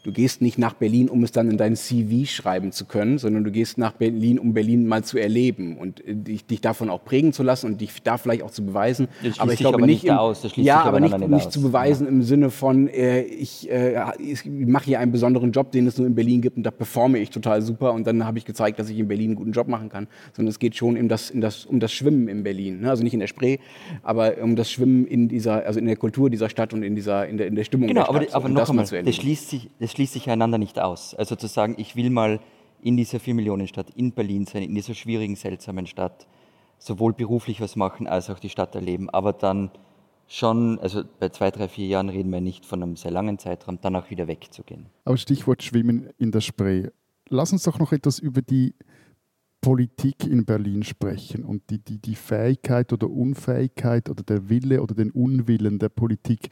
[0.03, 3.43] Du gehst nicht nach Berlin, um es dann in dein CV schreiben zu können, sondern
[3.43, 7.03] du gehst nach Berlin, um Berlin mal zu erleben und äh, dich, dich davon auch
[7.03, 9.07] prägen zu lassen und dich da vielleicht auch zu beweisen.
[9.37, 11.51] Aber ich glaube aber nicht, nicht im, aus, das schließt ja, aber aber nicht, nicht
[11.51, 15.87] zu beweisen im Sinne von, äh, ich, äh, ich mache hier einen besonderen Job, den
[15.87, 18.45] es nur in Berlin gibt und da performe ich total super und dann habe ich
[18.45, 21.09] gezeigt, dass ich in Berlin einen guten Job machen kann, sondern es geht schon in
[21.09, 22.89] das, in das, um das Schwimmen in Berlin, ne?
[22.89, 23.57] also nicht in der Spree,
[24.03, 27.27] aber um das Schwimmen in dieser, also in der Kultur dieser Stadt und in dieser,
[27.27, 29.03] in der, in der Stimmung Genau, der aber, aber um noch das mal einmal, zu
[29.03, 31.13] das schließt, sich, das schließt sich einander nicht aus.
[31.13, 32.39] Also zu sagen, ich will mal
[32.81, 36.27] in dieser Vier-Millionen-Stadt, in Berlin sein, in dieser schwierigen, seltsamen Stadt,
[36.79, 39.71] sowohl beruflich was machen, als auch die Stadt erleben, aber dann
[40.27, 43.79] schon, also bei zwei, drei, vier Jahren reden wir nicht von einem sehr langen Zeitraum,
[43.81, 44.87] dann auch wieder wegzugehen.
[45.05, 46.89] Aber Stichwort Schwimmen in der Spree.
[47.29, 48.73] Lass uns doch noch etwas über die
[49.61, 54.95] Politik in Berlin sprechen und die, die, die Fähigkeit oder Unfähigkeit oder der Wille oder
[54.95, 56.49] den Unwillen der Politik,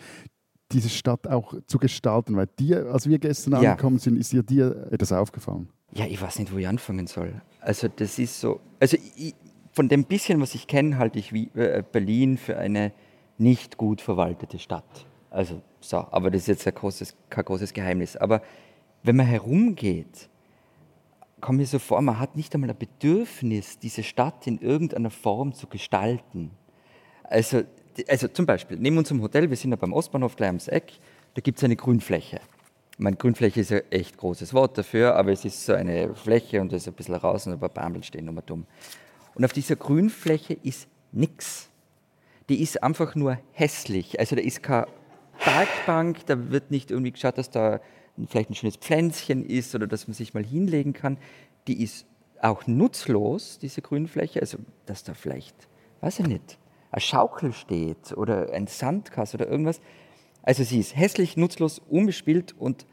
[0.72, 2.36] diese Stadt auch zu gestalten.
[2.36, 3.72] Weil dir, als wir gestern Ja.
[3.72, 5.70] angekommen sind, ist dir, dir etwas aufgefallen.
[5.94, 7.42] Ja, ich weiß nicht, wo ich anfangen soll.
[7.62, 9.36] Also das ist so, also ich,
[9.72, 12.92] von dem bisschen, was ich kenne, halte ich wie, äh, Berlin für eine
[13.38, 15.06] nicht gut verwaltete Stadt.
[15.30, 18.16] Also so, aber das ist jetzt ein großes, kein großes Geheimnis.
[18.18, 18.42] Aber
[19.04, 20.30] wenn man herumgeht,
[21.46, 25.54] kommt mir so vor, man hat nicht einmal ein Bedürfnis, diese Stadt in irgendeiner Form
[25.54, 26.50] zu gestalten.
[27.24, 27.62] Also,
[28.08, 30.94] also zum Beispiel, neben unserem Hotel, wir sind ja beim Ostbahnhof gleich ums Eck,
[31.36, 32.40] da gibt es eine Grünfläche.
[32.98, 36.72] Meine, Grünfläche ist ja echt großes Wort dafür, aber es ist so eine Fläche und
[36.72, 38.66] da ist ein bisschen raus und ein paar Bäume stehen nur dumm.
[39.36, 41.70] Und auf dieser Grünfläche ist nichts.
[42.50, 44.20] Die ist einfach nur hässlich.
[44.20, 44.88] Also da ist keine
[45.38, 47.82] Parkbank, da wird nicht irgendwie geschaut, dass da
[48.28, 51.18] vielleicht ein schönes Pflänzchen ist oder dass man sich mal hinlegen kann.
[51.68, 52.06] Die ist
[52.42, 54.40] auch nutzlos, diese Grünfläche.
[54.42, 55.56] Also, dass da vielleicht,
[56.02, 56.58] weiß ich nicht,
[56.92, 59.82] eine Schaukel steht oder ein Sandkasten oder irgendwas.
[60.44, 62.86] Also sie ist hässlich, nutzlos, unbespielt und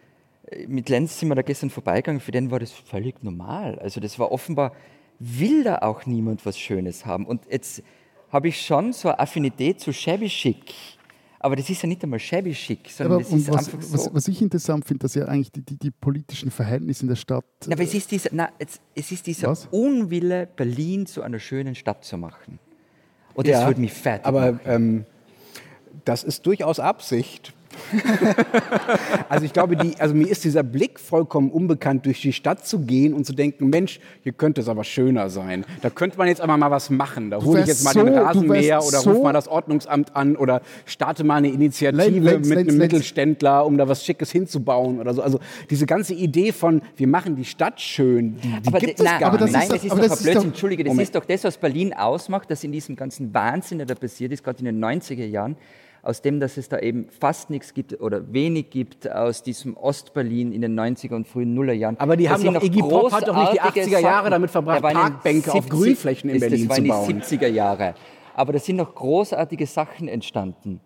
[0.47, 3.79] äh, mit Lenz sind wir da gestern vorbeigegangen, für den war das völlig normal.
[3.79, 4.73] Also das war offenbar,
[5.19, 7.27] will da auch niemand was Schönes haben.
[7.27, 7.83] Und jetzt
[8.31, 10.75] habe ich schon so eine Affinität zu shabby chic.
[11.45, 13.95] Aber das ist ja nicht einmal shabby chic, sondern Aber das ist was, einfach so.
[13.95, 17.17] was, was ich interessant finde, dass ja eigentlich die, die, die politischen Verhältnisse in der
[17.17, 17.45] Stadt.
[17.67, 19.67] Na, aber es ist dieser, na, es, es ist dieser Was?
[19.73, 22.61] Unwille, Berlin zu einer schönen Stadt zu machen.
[23.35, 24.61] Und das Ja, würde mich fertig Aber machen.
[24.67, 25.05] ähm,
[26.05, 27.53] das ist durchaus Absicht.
[29.29, 32.81] also ich glaube, die, also mir ist dieser Blick vollkommen unbekannt, durch die Stadt zu
[32.81, 35.65] gehen und zu denken, Mensch, hier könnte es aber schöner sein.
[35.81, 37.31] Da könnte man jetzt aber mal was machen.
[37.31, 40.37] Da hole ich jetzt mal so- den Rasenmäher oder so- ruf mal das Ordnungsamt an
[40.37, 42.75] oder starte mal eine Initiative Lenz, mit Lenz, einem Lenz.
[42.79, 45.23] Mittelständler, um da was Schickes hinzubauen oder so.
[45.23, 45.39] Also
[45.71, 49.21] diese ganze Idee von, wir machen die Stadt schön, die, die aber gibt es nein,
[49.21, 49.59] gar aber das nicht.
[49.59, 51.09] nein, ist doch- das ist aber doch das ist Entschuldige, das Moment.
[51.09, 54.43] ist doch das, was Berlin ausmacht, dass in diesem ganzen Wahnsinn, der da passiert ist,
[54.45, 55.57] gerade in den 90er Jahren,
[56.05, 60.53] aus dem, dass es da eben fast nichts gibt oder wenig gibt aus diesem Ostberlin
[60.53, 61.97] in den 90er und frühen Nullerjahren.
[62.01, 64.31] Aber die Da haben doch- noch Iggy Pop hat doch nicht die großartige 80er Jahre
[64.31, 67.07] damit verbracht, Parkbänke auf Grünflächen in Berlin das zu bauen.
[67.09, 67.95] den 70er Jahre.
[68.35, 70.81] Aber da sind noch großartige Sachen entstanden.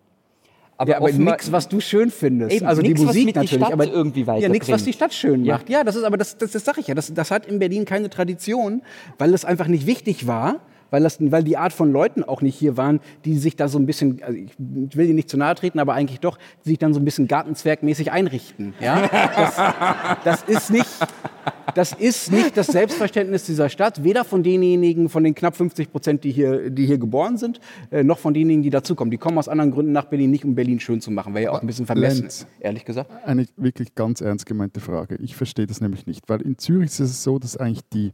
[0.79, 2.55] Aber, Ja, aber nichts, was du schön findest.
[2.57, 4.83] Eben, also die nix, was Musik mit die natürlich, Stadt aber irgendwie ja, nichts, was
[4.83, 5.55] die Stadt schön Ja.
[5.55, 5.69] macht.
[5.71, 6.93] Ja, das ist aber das, das, das sage ich ja.
[6.93, 8.83] Das, das hat in Berlin keine Tradition,
[9.17, 10.59] weil es einfach nicht wichtig war.
[10.89, 13.77] Weil, das, weil die Art von Leuten auch nicht hier waren, die sich da so
[13.79, 16.77] ein bisschen, also ich will ihnen nicht zu nahe treten, aber eigentlich doch, die sich
[16.77, 18.73] dann so ein bisschen gartenzwergmäßig einrichten.
[18.79, 19.07] Ja?
[19.43, 19.55] Das,
[20.23, 20.89] das, ist nicht,
[21.75, 26.23] das ist nicht das Selbstverständnis dieser Stadt, weder von denjenigen, von den knapp 50 Prozent,
[26.23, 27.59] die hier, die hier geboren sind,
[27.91, 29.11] äh, noch von denjenigen, die dazukommen.
[29.11, 31.33] Die kommen aus anderen Gründen nach Berlin, nicht um Berlin schön zu machen.
[31.33, 32.47] Wäre ja auch ein bisschen vermessen, Lenz.
[32.59, 33.11] ehrlich gesagt.
[33.25, 35.15] Eine wirklich ganz ernst gemeinte Frage.
[35.15, 38.13] Ich verstehe das nämlich nicht, weil in Zürich ist es so, dass eigentlich die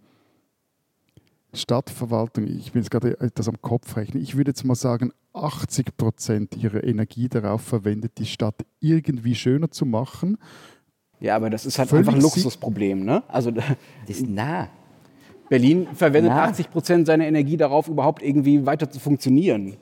[1.54, 5.98] Stadtverwaltung, ich bin jetzt gerade etwas am Kopf rechnen, ich würde jetzt mal sagen, 80
[5.98, 10.38] Prozent ihrer Energie darauf verwendet, die Stadt irgendwie schöner zu machen.
[11.20, 13.06] Ja, aber das ist halt Völlig einfach ein Luxusproblem.
[13.06, 13.24] Ne?
[13.28, 13.66] Also Das
[14.08, 14.70] ist nah.
[15.50, 16.46] Berlin verwendet Na.
[16.46, 19.78] 80 Prozent seiner Energie darauf, überhaupt irgendwie weiter zu funktionieren.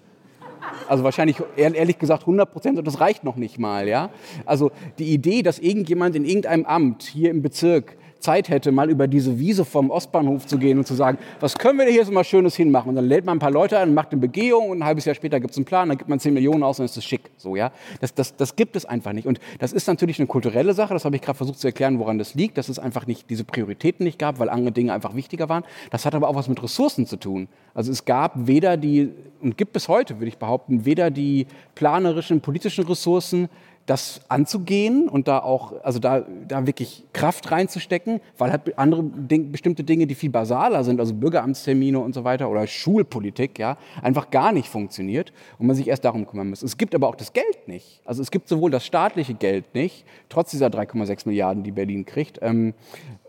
[0.87, 3.87] Also wahrscheinlich ehrlich gesagt 100 Prozent und das reicht noch nicht mal.
[3.87, 4.09] Ja?
[4.45, 9.07] Also die Idee, dass irgendjemand in irgendeinem Amt hier im Bezirk Zeit hätte, mal über
[9.07, 12.23] diese Wiese vom Ostbahnhof zu gehen und zu sagen, was können wir hier so mal
[12.23, 12.89] Schönes hinmachen?
[12.89, 15.15] Und dann lädt man ein paar Leute ein, macht eine Begehung und ein halbes Jahr
[15.15, 17.31] später gibt es einen Plan, dann gibt man 10 Millionen aus und ist es schick.
[17.37, 17.71] So, ja?
[17.99, 19.27] das, das, das gibt es einfach nicht.
[19.27, 22.17] Und das ist natürlich eine kulturelle Sache, das habe ich gerade versucht zu erklären, woran
[22.17, 25.49] das liegt, dass es einfach nicht diese Prioritäten nicht gab, weil andere Dinge einfach wichtiger
[25.49, 25.63] waren.
[25.89, 27.47] Das hat aber auch was mit Ressourcen zu tun.
[27.73, 29.09] Also es gab weder die,
[29.41, 33.49] und gibt bis heute, würde ich behaupten, weder die planerischen, politischen Ressourcen,
[33.91, 39.51] das anzugehen und da auch, also da, da wirklich Kraft reinzustecken, weil halt andere Ding,
[39.51, 44.31] bestimmte Dinge, die viel basaler sind, also Bürgeramtstermine und so weiter oder Schulpolitik, ja, einfach
[44.31, 46.63] gar nicht funktioniert und man sich erst darum kümmern muss.
[46.63, 47.99] Es gibt aber auch das Geld nicht.
[48.05, 52.39] Also es gibt sowohl das staatliche Geld nicht, trotz dieser 3,6 Milliarden, die Berlin kriegt,
[52.41, 52.73] ähm,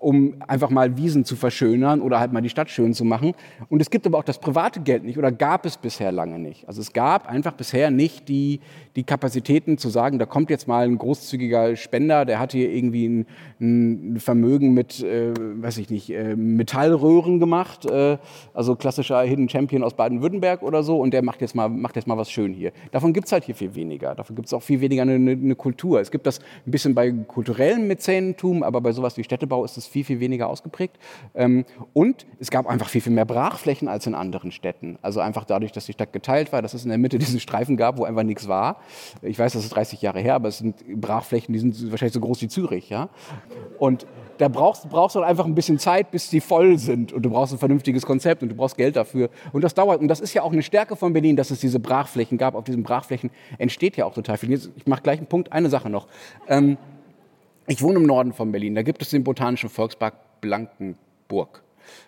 [0.02, 3.34] um einfach mal Wiesen zu verschönern oder halt mal die Stadt schön zu machen.
[3.68, 6.66] Und es gibt aber auch das private Geld nicht oder gab es bisher lange nicht.
[6.66, 8.60] Also es gab einfach bisher nicht die,
[8.96, 13.06] die Kapazitäten zu sagen, da kommt jetzt mal ein großzügiger Spender, der hat hier irgendwie
[13.06, 13.26] ein,
[13.60, 18.18] ein Vermögen mit, äh, weiß ich nicht, äh, Metallröhren gemacht, äh,
[18.54, 22.06] also klassischer Hidden Champion aus Baden-Württemberg oder so, und der macht jetzt mal, macht jetzt
[22.06, 22.72] mal was schön hier.
[22.90, 24.14] Davon gibt es halt hier viel weniger.
[24.14, 26.00] Davon gibt es auch viel weniger eine, eine, Kultur.
[26.00, 29.86] Es gibt das ein bisschen bei kulturellem Mäzenentum, aber bei sowas wie Städtebau ist es
[29.92, 30.98] viel, viel weniger ausgeprägt.
[31.34, 34.98] Ähm, und es gab einfach viel, viel mehr Brachflächen als in anderen Städten.
[35.02, 37.76] Also einfach dadurch, dass die Stadt geteilt war, dass es in der Mitte diesen Streifen
[37.76, 38.78] gab, wo einfach nichts war.
[39.22, 42.20] Ich weiß, das ist 30 Jahre her, aber es sind Brachflächen, die sind wahrscheinlich so
[42.20, 42.88] groß wie Zürich.
[42.88, 43.08] Ja?
[43.78, 44.06] Und
[44.38, 47.12] da brauchst, brauchst du halt einfach ein bisschen Zeit, bis sie voll sind.
[47.12, 49.30] Und du brauchst ein vernünftiges Konzept und du brauchst Geld dafür.
[49.52, 50.00] Und das dauert.
[50.00, 52.54] Und das ist ja auch eine Stärke von Berlin, dass es diese Brachflächen gab.
[52.54, 54.50] Auf diesen Brachflächen entsteht ja auch total viel.
[54.50, 56.08] Jetzt, ich mache gleich einen Punkt, eine Sache noch.
[56.48, 56.76] Ähm,
[57.66, 58.74] ich wohne im Norden von Berlin.
[58.74, 61.62] Da gibt es den Botanischen Volkspark Blankenburg.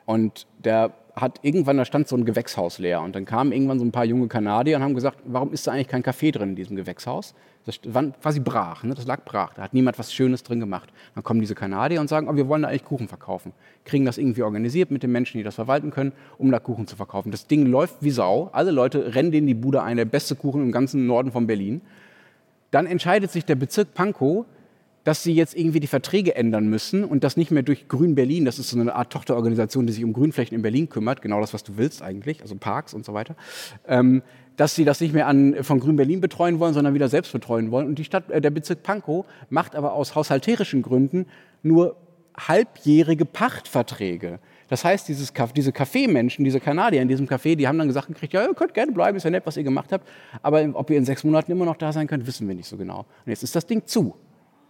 [0.07, 3.01] Und der hat irgendwann, da stand so ein Gewächshaus leer.
[3.01, 5.73] Und dann kamen irgendwann so ein paar junge Kanadier und haben gesagt, warum ist da
[5.73, 7.35] eigentlich kein Kaffee drin in diesem Gewächshaus?
[7.67, 8.95] Das war quasi brach, ne?
[8.95, 9.55] das lag brach.
[9.55, 10.93] Da hat niemand was Schönes drin gemacht.
[11.15, 13.53] Dann kommen diese Kanadier und sagen, oh, wir wollen da eigentlich Kuchen verkaufen.
[13.85, 16.97] Kriegen das irgendwie organisiert mit den Menschen, die das verwalten können, um da Kuchen zu
[16.97, 17.31] verkaufen.
[17.31, 18.51] Das Ding läuft wie Sau.
[18.53, 21.81] Alle Leute rennen in die Bude ein, der beste Kuchen im ganzen Norden von Berlin.
[22.71, 24.47] Dann entscheidet sich der Bezirk Pankow,
[25.05, 28.45] dass sie jetzt irgendwie die Verträge ändern müssen und das nicht mehr durch Grün Berlin,
[28.45, 31.55] das ist so eine Art Tochterorganisation, die sich um Grünflächen in Berlin kümmert, genau das,
[31.55, 33.37] was du willst eigentlich, also Parks und so weiter,
[33.87, 34.23] ähm,
[34.57, 37.71] dass sie das nicht mehr an, von Grün Berlin betreuen wollen, sondern wieder selbst betreuen
[37.71, 37.87] wollen.
[37.87, 41.27] Und die Stadt, äh, der Bezirk Pankow macht aber aus haushalterischen Gründen
[41.63, 41.97] nur
[42.37, 44.39] halbjährige Pachtverträge.
[44.69, 48.33] Das heißt, dieses, diese Kaffeemenschen, diese Kanadier in diesem Café, die haben dann gesagt gekriegt,
[48.33, 50.09] ja, ihr könnt gerne bleiben, ist ja nett, was ihr gemacht habt,
[50.43, 52.77] aber ob ihr in sechs Monaten immer noch da sein könnt, wissen wir nicht so
[52.77, 53.01] genau.
[53.01, 54.15] Und jetzt ist das Ding zu.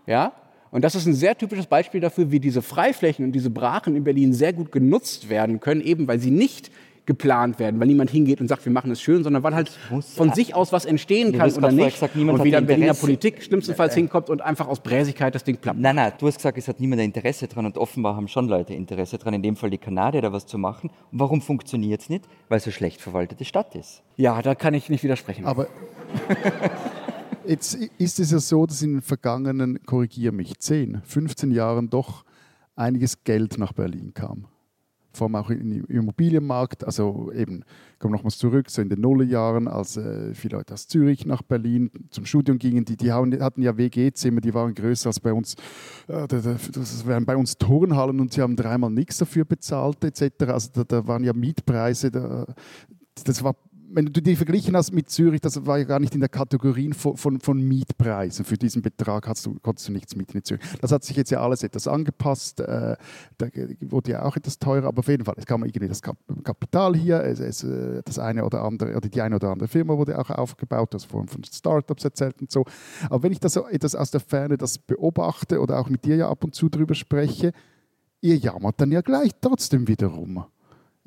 [0.06, 0.32] Ja?
[0.70, 4.02] Und das ist ein sehr typisches Beispiel dafür, wie diese Freiflächen und diese Brachen in
[4.02, 6.70] Berlin sehr gut genutzt werden können, eben weil sie nicht
[7.06, 9.70] geplant werden, weil niemand hingeht und sagt, wir machen es schön, sondern weil halt
[10.16, 11.94] von sich aus was entstehen kann oder nicht.
[12.00, 15.58] Gesagt, und wie dann Berliner Politik schlimmstenfalls äh, hinkommt und einfach aus Bräsigkeit das Ding
[15.58, 15.78] plappt.
[15.78, 18.72] Nein, nein, du hast gesagt, es hat niemand Interesse dran und offenbar haben schon Leute
[18.72, 20.90] Interesse dran, in dem Fall die Kanadier da was zu machen.
[21.12, 22.24] Und warum funktioniert es nicht?
[22.48, 24.02] Weil es eine schlecht verwaltete Stadt ist.
[24.16, 25.44] Ja, da kann ich nicht widersprechen.
[25.44, 25.66] Aber
[27.46, 32.24] Jetzt ist es ja so, dass in den vergangenen, korrigiere mich, 10, 15 Jahren doch
[32.74, 34.46] einiges Geld nach Berlin kam.
[35.12, 36.84] Vor allem auch im Immobilienmarkt.
[36.84, 37.64] Also eben,
[38.00, 41.90] kommen nochmals zurück, so in den Nullerjahren, als äh, viele Leute aus Zürich nach Berlin
[42.10, 45.54] zum Studium gingen, die, die hatten ja WG-Zimmer, die waren größer als bei uns.
[46.08, 50.44] Äh, das wären bei uns Turnhallen und sie haben dreimal nichts dafür bezahlt etc.
[50.48, 52.46] Also da, da waren ja Mietpreise, da,
[53.24, 53.54] das war
[53.94, 56.92] wenn du die verglichen hast mit Zürich, das war ja gar nicht in der Kategorie
[56.92, 58.44] von, von, von Mietpreisen.
[58.44, 60.62] Für diesen Betrag hast du, konntest du nichts mieten in Zürich.
[60.80, 62.60] Das hat sich jetzt ja alles etwas angepasst.
[62.60, 62.96] Äh,
[63.38, 63.46] da
[63.80, 67.22] wurde ja auch etwas teurer, aber auf jeden Fall, es kam irgendwie das Kapital hier,
[67.22, 70.30] es, es, äh, das eine oder andere, oder die eine oder andere Firma wurde auch
[70.30, 72.64] aufgebaut, das von, von Startups erzählt und so.
[73.08, 76.16] Aber wenn ich das so etwas aus der Ferne das beobachte oder auch mit dir
[76.16, 77.52] ja ab und zu drüber spreche,
[78.20, 80.44] ihr jammert dann ja gleich trotzdem wieder rum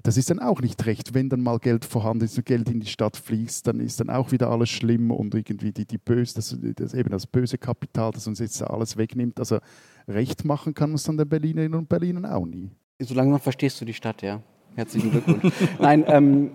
[0.04, 1.14] das ist dann auch nicht recht.
[1.14, 4.10] Wenn dann mal Geld vorhanden ist und Geld in die Stadt fließt, dann ist dann
[4.10, 8.12] auch wieder alles schlimm und irgendwie die, die böse, das, das, eben das böse Kapital,
[8.12, 9.40] das uns jetzt alles wegnimmt.
[9.40, 9.60] Also
[10.08, 12.70] recht machen kann man es dann den Berlinerinnen und Berlinern auch nie.
[13.00, 14.42] So langsam verstehst du die Stadt, ja.
[14.76, 15.54] Herzlichen Glückwunsch.
[15.80, 16.52] Nein, ähm,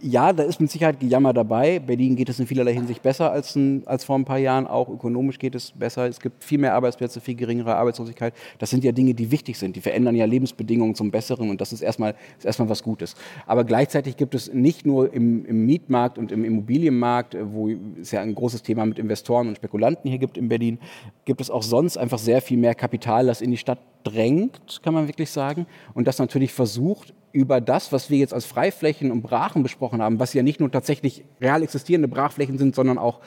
[0.00, 1.78] ja, da ist mit Sicherheit Gejammer dabei.
[1.78, 4.66] Berlin geht es in vielerlei Hinsicht besser als, ein, als vor ein paar Jahren.
[4.66, 6.06] Auch ökonomisch geht es besser.
[6.06, 8.34] Es gibt viel mehr Arbeitsplätze, viel geringere Arbeitslosigkeit.
[8.58, 9.76] Das sind ja Dinge, die wichtig sind.
[9.76, 13.14] Die verändern ja Lebensbedingungen zum Besseren und das ist erstmal, ist erstmal was Gutes.
[13.46, 17.70] Aber gleichzeitig gibt es nicht nur im, im Mietmarkt und im Immobilienmarkt, wo
[18.00, 20.78] es ja ein großes Thema mit Investoren und Spekulanten hier gibt in Berlin,
[21.24, 24.94] gibt es auch sonst einfach sehr viel mehr Kapital, das in die Stadt drängt, kann
[24.94, 25.66] man wirklich sagen.
[25.94, 30.18] Und das natürlich versucht, über das, was wir jetzt als Freiflächen und Brachen besprochen haben,
[30.18, 33.20] was ja nicht nur tatsächlich real existierende Brachflächen sind, sondern auch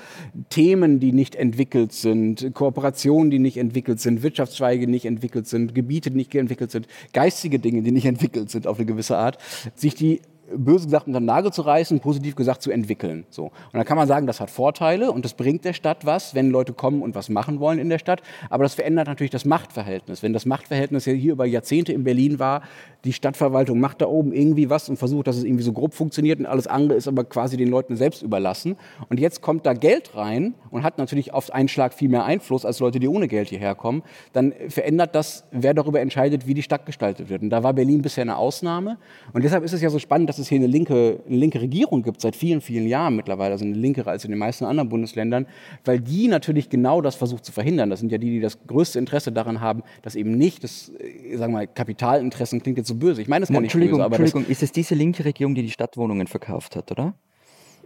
[0.49, 5.75] Themen, die nicht entwickelt sind, Kooperationen, die nicht entwickelt sind, Wirtschaftszweige, die nicht entwickelt sind,
[5.75, 9.37] Gebiete, die nicht entwickelt sind, geistige Dinge, die nicht entwickelt sind auf eine gewisse Art,
[9.75, 10.21] sich die
[10.55, 13.25] böse gesagt unter den Nagel zu reißen, positiv gesagt zu entwickeln.
[13.29, 13.45] So.
[13.45, 16.49] Und dann kann man sagen, das hat Vorteile und das bringt der Stadt was, wenn
[16.49, 18.21] Leute kommen und was machen wollen in der Stadt.
[18.49, 20.23] Aber das verändert natürlich das Machtverhältnis.
[20.23, 22.61] Wenn das Machtverhältnis ja hier über Jahrzehnte in Berlin war,
[23.03, 26.39] die Stadtverwaltung macht da oben irgendwie was und versucht, dass es irgendwie so grob funktioniert
[26.39, 28.75] und alles andere ist aber quasi den Leuten selbst überlassen.
[29.09, 32.65] Und jetzt kommt da Geld rein und hat natürlich auf einen Schlag viel mehr Einfluss
[32.65, 34.03] als Leute, die ohne Geld hierher kommen.
[34.33, 37.41] Dann verändert das, wer darüber entscheidet, wie die Stadt gestaltet wird.
[37.41, 38.97] Und da war Berlin bisher eine Ausnahme.
[39.33, 42.03] Und deshalb ist es ja so spannend, dass es hier eine linke, eine linke Regierung
[42.03, 45.45] gibt, seit vielen, vielen Jahren mittlerweile, also eine linkere als in den meisten anderen Bundesländern,
[45.85, 47.89] weil die natürlich genau das versucht zu verhindern.
[47.89, 51.37] Das sind ja die, die das größte Interesse daran haben, dass eben nicht das, äh,
[51.37, 53.21] sagen wir mal, Kapitalinteressen klingt jetzt so böse.
[53.21, 55.61] Ich meine das gar nicht Entschuldigung, böse, aber Entschuldigung, ist es diese linke Regierung, die
[55.61, 57.13] die Stadtwohnungen verkauft hat, oder?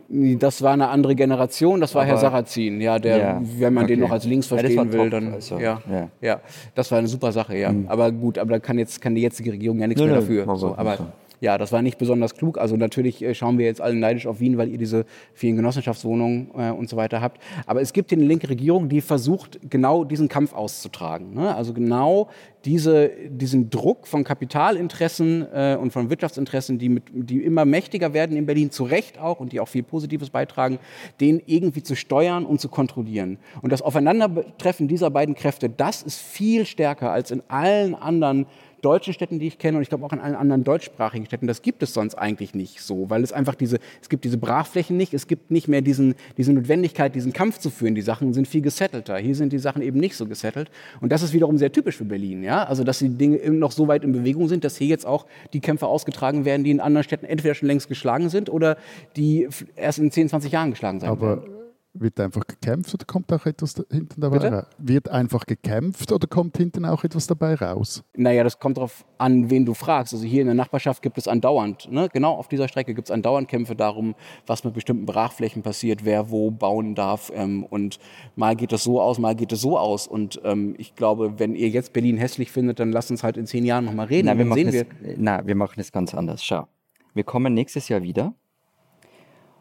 [0.07, 3.87] das, war eine andere Generation, das war Aber- Herr Sarrazin, ja, der, Ja, wenn man
[3.87, 4.07] den okay.
[4.07, 6.01] noch als links Ja, verstehen war will, top, dann, also, ja, ja.
[6.01, 6.09] Mhm.
[6.21, 6.41] ja.
[6.75, 7.73] das war eine super Sache, ja.
[7.87, 10.21] Aber gut, aber da kann jetzt, kann die jetzige Regierung ja nichts Nö, mehr nö,
[10.21, 10.57] dafür.
[10.57, 11.13] So, aber.
[11.39, 12.57] Ja, das war nicht besonders klug.
[12.57, 16.51] Also natürlich äh, schauen wir jetzt alle neidisch auf Wien, weil ihr diese vielen Genossenschaftswohnungen
[16.57, 17.41] äh, und so weiter habt.
[17.65, 21.33] Aber es gibt eine linke Regierung, die versucht, genau diesen Kampf auszutragen.
[21.33, 21.55] Ne?
[21.55, 22.29] Also genau
[22.65, 28.35] diese, diesen Druck von Kapitalinteressen äh, und von Wirtschaftsinteressen, die, mit, die immer mächtiger werden
[28.35, 30.79] in Berlin, zu Recht auch und die auch viel Positives beitragen,
[31.21, 33.37] den irgendwie zu steuern und zu kontrollieren.
[33.61, 38.47] Und das Aufeinandertreffen dieser beiden Kräfte, das ist viel stärker als in allen anderen
[38.85, 41.61] deutschen Städten, die ich kenne, und ich glaube auch in allen anderen deutschsprachigen Städten, das
[41.61, 45.13] gibt es sonst eigentlich nicht so, weil es einfach diese, es gibt diese Brachflächen nicht,
[45.13, 47.95] es gibt nicht mehr diesen, diese Notwendigkeit, diesen Kampf zu führen.
[47.95, 49.17] Die Sachen sind viel gesettelter.
[49.17, 50.69] Hier sind die Sachen eben nicht so gesettelt.
[51.01, 52.63] Und das ist wiederum sehr typisch für Berlin, ja.
[52.63, 55.25] Also, dass die Dinge eben noch so weit in Bewegung sind, dass hier jetzt auch
[55.53, 58.77] die Kämpfe ausgetragen werden, die in anderen Städten entweder schon längst geschlagen sind oder
[59.15, 61.54] die erst in 10, 20 Jahren geschlagen sein werden.
[61.97, 64.51] Wird einfach gekämpft oder kommt auch etwas hinten dabei Bitte?
[64.51, 64.65] raus?
[64.77, 68.03] Wird einfach gekämpft oder kommt hinten auch etwas dabei raus?
[68.17, 70.13] Naja, das kommt darauf an, wen du fragst.
[70.13, 72.09] Also hier in der Nachbarschaft gibt es andauernd, ne?
[72.11, 74.13] genau auf dieser Strecke gibt es andauernd Kämpfe darum,
[74.45, 77.31] was mit bestimmten Brachflächen passiert, wer wo bauen darf.
[77.33, 77.99] Ähm, und
[78.35, 80.05] mal geht es so aus, mal geht es so aus.
[80.05, 83.47] Und ähm, ich glaube, wenn ihr jetzt Berlin hässlich findet, dann lasst uns halt in
[83.47, 84.25] zehn Jahren nochmal reden.
[84.25, 86.43] Nein, wir Dann machen, sehen es, nein, wir machen es ganz anders.
[86.43, 86.67] Schau,
[87.13, 88.33] wir kommen nächstes Jahr wieder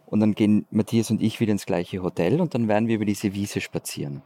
[0.07, 3.05] und dann gehen Matthias und ich wieder ins gleiche Hotel und dann werden wir über
[3.05, 4.22] diese Wiese spazieren.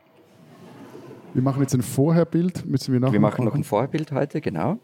[1.34, 4.78] Wir machen jetzt ein Vorherbild, müssen wir nachher Wir machen noch ein Vorbild heute, genau.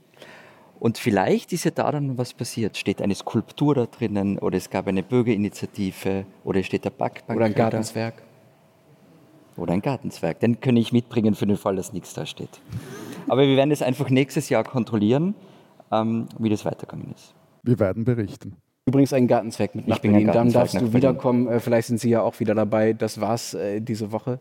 [0.78, 2.76] Und vielleicht ist ja da dann was passiert.
[2.76, 7.36] Steht eine Skulptur da drinnen oder es gab eine Bürgerinitiative oder es steht der Backbank.
[7.36, 7.54] Oder ein.
[7.54, 8.22] Gartenzwerg.
[9.56, 10.40] Oder ein Gartenzwerg.
[10.40, 12.60] Den kann ich mitbringen für den Fall, dass nichts da steht.
[13.28, 15.34] Aber wir werden es einfach nächstes Jahr kontrollieren,
[15.90, 17.34] ähm, wie das weitergegangen ist.
[17.62, 18.56] Wir werden berichten.
[18.86, 20.32] Übrigens einen Gartenzwerg mit nach Ich bin ein Berlin.
[20.32, 21.48] Dann darfst du wiederkommen.
[21.48, 22.92] Äh, Vielleicht sind Sie ja auch wieder dabei.
[22.92, 24.38] Das war's äh, diese Woche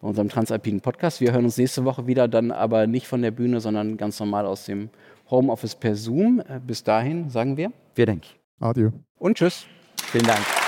[0.00, 1.20] bei unserem Transalpinen Podcast.
[1.20, 4.46] Wir hören uns nächste Woche wieder, dann aber nicht von der Bühne, sondern ganz normal
[4.46, 4.90] aus dem
[5.30, 6.40] Homeoffice per Zoom.
[6.40, 8.26] Äh, Bis dahin sagen wir Wir denken.
[8.60, 8.90] Adieu.
[9.18, 9.66] und tschüss.
[10.12, 10.63] Vielen Dank.